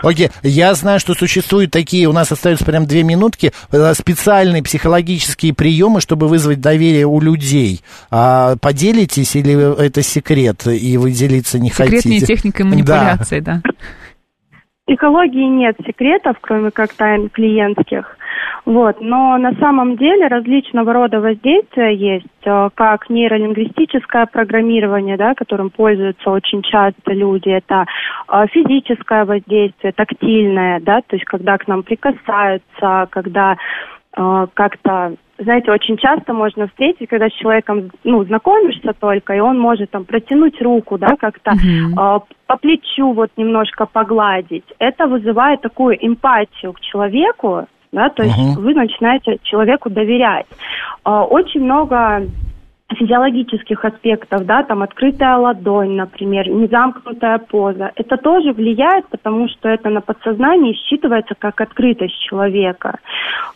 Окей, 0.02 0.28
я 0.42 0.74
знаю, 0.74 1.00
что 1.00 1.14
существуют 1.14 1.70
такие, 1.70 2.06
у 2.06 2.12
нас 2.12 2.30
остается 2.30 2.64
прям 2.64 2.84
две 2.86 3.02
минутки, 3.02 3.52
э, 3.72 3.94
специальные 3.94 4.62
психологические 4.62 5.54
приемы, 5.54 6.00
чтобы 6.02 6.28
вызвать 6.28 6.60
доверие 6.60 7.06
у 7.06 7.20
людей. 7.20 7.80
А 8.10 8.56
поделитесь 8.60 9.34
или 9.34 9.54
это 9.82 10.02
секрет, 10.02 10.66
и 10.66 10.98
вы 10.98 11.12
делиться 11.12 11.58
не 11.58 11.70
Секретные 11.70 12.20
хотите? 12.20 12.26
техники 12.26 12.62
манипуляции, 12.62 13.40
да. 13.40 13.62
В 13.64 14.86
психологии 14.86 15.48
нет 15.48 15.76
секретов, 15.86 16.36
кроме 16.40 16.70
как 16.70 16.92
тайн 16.92 17.30
клиентских. 17.30 18.18
Вот. 18.64 19.00
Но 19.00 19.36
на 19.38 19.54
самом 19.54 19.96
деле 19.96 20.28
различного 20.28 20.92
рода 20.92 21.20
воздействия 21.20 21.94
есть, 21.94 22.26
э, 22.44 22.70
как 22.74 23.10
нейролингвистическое 23.10 24.26
программирование, 24.26 25.16
да, 25.16 25.34
которым 25.34 25.70
пользуются 25.70 26.30
очень 26.30 26.62
часто 26.62 27.12
люди, 27.12 27.48
это 27.48 27.86
э, 28.28 28.46
физическое 28.52 29.24
воздействие, 29.24 29.92
тактильное, 29.92 30.80
да, 30.80 31.00
то 31.00 31.16
есть 31.16 31.24
когда 31.24 31.58
к 31.58 31.66
нам 31.66 31.82
прикасаются, 31.82 33.08
когда 33.10 33.56
э, 34.16 34.46
как-то 34.54 35.16
знаете, 35.38 35.72
очень 35.72 35.96
часто 35.96 36.32
можно 36.32 36.68
встретить, 36.68 37.08
когда 37.08 37.28
с 37.28 37.32
человеком, 37.32 37.90
ну, 38.04 38.22
знакомишься 38.24 38.92
только, 38.92 39.34
и 39.34 39.40
он 39.40 39.58
может 39.58 39.90
там 39.90 40.04
протянуть 40.04 40.60
руку, 40.62 40.98
да, 40.98 41.16
как-то 41.18 41.52
э, 41.52 42.20
по 42.46 42.56
плечу 42.58 43.12
вот 43.12 43.30
немножко 43.36 43.86
погладить. 43.86 44.64
Это 44.78 45.08
вызывает 45.08 45.62
такую 45.62 45.96
эмпатию 46.06 46.74
к 46.74 46.80
человеку, 46.80 47.66
да, 47.92 48.08
то 48.08 48.22
есть 48.22 48.36
Мгм. 48.36 48.62
вы 48.62 48.74
начинаете 48.74 49.38
человеку 49.42 49.90
доверять. 49.90 50.46
Э, 51.04 51.20
очень 51.20 51.62
много 51.62 52.26
физиологических 52.94 53.84
аспектов, 53.84 54.44
да, 54.44 54.62
там 54.62 54.82
открытая 54.82 55.36
ладонь, 55.36 55.96
например, 55.96 56.48
незамкнутая 56.48 57.38
поза. 57.38 57.90
Это 57.96 58.16
тоже 58.16 58.52
влияет, 58.52 59.08
потому 59.08 59.48
что 59.48 59.68
это 59.68 59.88
на 59.90 60.00
подсознании 60.00 60.74
считывается 60.74 61.34
как 61.38 61.60
открытость 61.60 62.18
человека. 62.20 62.98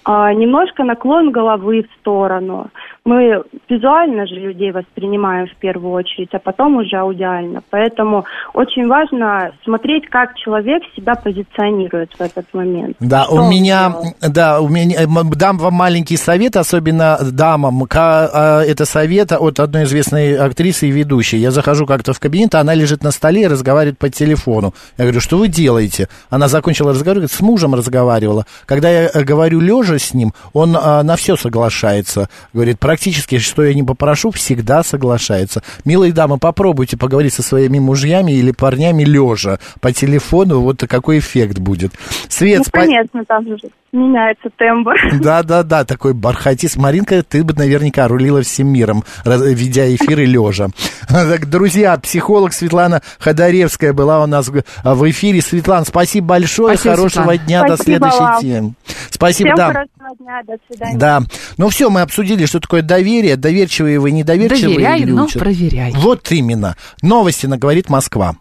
А, 0.04 0.32
немножко 0.32 0.84
наклон 0.84 1.32
головы 1.32 1.82
в 1.82 2.00
сторону. 2.00 2.70
Мы 3.04 3.42
визуально 3.68 4.26
же 4.26 4.34
людей 4.34 4.72
воспринимаем 4.72 5.46
в 5.46 5.56
первую 5.56 5.92
очередь, 5.92 6.30
а 6.32 6.38
потом 6.38 6.76
уже 6.76 6.96
аудиально. 6.96 7.62
Поэтому 7.70 8.24
очень 8.52 8.86
важно 8.88 9.52
смотреть, 9.64 10.08
как 10.08 10.36
человек 10.36 10.82
себя 10.96 11.14
позиционирует 11.14 12.12
в 12.12 12.20
этот 12.20 12.46
момент. 12.52 12.96
Да, 13.00 13.24
Что 13.24 13.34
у 13.34 13.50
меня, 13.50 13.92
да, 14.20 14.60
у 14.60 14.68
меня, 14.68 15.02
э, 15.02 15.06
дам 15.36 15.58
вам 15.58 15.74
маленький 15.74 16.16
совет, 16.16 16.56
особенно 16.56 17.18
дамам. 17.32 17.82
А, 17.94 18.62
Это 18.62 18.84
совет 18.84 19.25
от 19.32 19.60
одной 19.60 19.84
известной 19.84 20.36
актрисы 20.36 20.88
и 20.88 20.90
ведущей. 20.90 21.38
Я 21.38 21.50
захожу 21.50 21.86
как-то 21.86 22.12
в 22.12 22.20
кабинет, 22.20 22.54
а 22.54 22.60
она 22.60 22.74
лежит 22.74 23.02
на 23.02 23.10
столе 23.10 23.42
и 23.42 23.46
разговаривает 23.46 23.98
по 23.98 24.08
телефону. 24.08 24.74
Я 24.96 25.04
говорю, 25.04 25.20
что 25.20 25.38
вы 25.38 25.48
делаете? 25.48 26.08
Она 26.30 26.48
закончила 26.48 26.92
разговор, 26.92 27.16
говорит, 27.16 27.32
с 27.32 27.40
мужем 27.40 27.74
разговаривала. 27.74 28.46
Когда 28.64 28.90
я 28.90 29.10
э, 29.12 29.22
говорю 29.24 29.60
лежа 29.60 29.98
с 29.98 30.14
ним, 30.14 30.32
он 30.52 30.76
а, 30.76 31.02
на 31.02 31.16
все 31.16 31.36
соглашается. 31.36 32.28
Говорит, 32.52 32.78
практически, 32.78 33.38
что 33.38 33.64
я 33.64 33.74
не 33.74 33.82
попрошу, 33.82 34.30
всегда 34.30 34.82
соглашается. 34.82 35.62
Милые 35.84 36.12
дамы, 36.12 36.38
попробуйте 36.38 36.96
поговорить 36.96 37.34
со 37.34 37.42
своими 37.42 37.78
мужьями 37.78 38.32
или 38.32 38.52
парнями 38.52 39.04
лежа 39.04 39.58
по 39.80 39.92
телефону, 39.92 40.60
вот 40.60 40.82
какой 40.88 41.18
эффект 41.18 41.58
будет. 41.58 41.92
Свет, 42.28 42.58
Ну, 42.58 42.64
конечно, 42.70 43.24
там 43.24 43.46
же 43.46 43.56
меняется 43.96 44.48
тембр. 44.56 44.94
да, 45.20 45.42
да, 45.42 45.62
да, 45.62 45.84
такой 45.84 46.14
бархатист. 46.14 46.76
Маринка, 46.76 47.22
ты 47.22 47.42
бы 47.42 47.54
наверняка 47.54 48.06
рулила 48.08 48.42
всем 48.42 48.68
миром, 48.68 49.02
ведя 49.24 49.92
эфиры 49.94 50.24
лежа. 50.24 50.68
Так, 51.08 51.48
Друзья, 51.48 51.96
психолог 51.98 52.52
Светлана 52.52 53.00
Ходоревская 53.18 53.92
была 53.92 54.22
у 54.22 54.26
нас 54.26 54.48
в 54.48 55.10
эфире. 55.10 55.40
Светлана, 55.40 55.84
спасибо 55.84 56.26
большое, 56.26 56.76
Спасибо, 56.76 56.94
хорошего 56.96 57.22
Светлана. 57.24 57.38
дня, 57.38 57.60
до 57.64 57.76
Спасибо 57.76 57.84
следующей 57.84 58.18
вам. 58.18 58.40
темы. 58.40 58.74
Спасибо, 59.10 59.46
Всем 59.48 59.56
да. 59.56 59.66
хорошего 59.68 60.16
дня, 60.18 60.42
до 60.46 60.56
свидания. 60.68 60.98
Да. 60.98 61.22
Ну 61.56 61.68
все, 61.68 61.90
мы 61.90 62.00
обсудили, 62.02 62.44
что 62.46 62.60
такое 62.60 62.82
доверие, 62.82 63.36
доверчивые 63.36 63.98
вы, 63.98 64.10
недоверчивые 64.10 64.74
Доверяй, 64.76 65.04
но 65.04 65.22
люди. 65.22 65.38
проверяй. 65.38 65.92
Вот 65.96 66.30
именно. 66.32 66.76
Новости 67.02 67.46
на 67.46 67.56
говорит 67.56 67.88
Москва. 67.88 68.36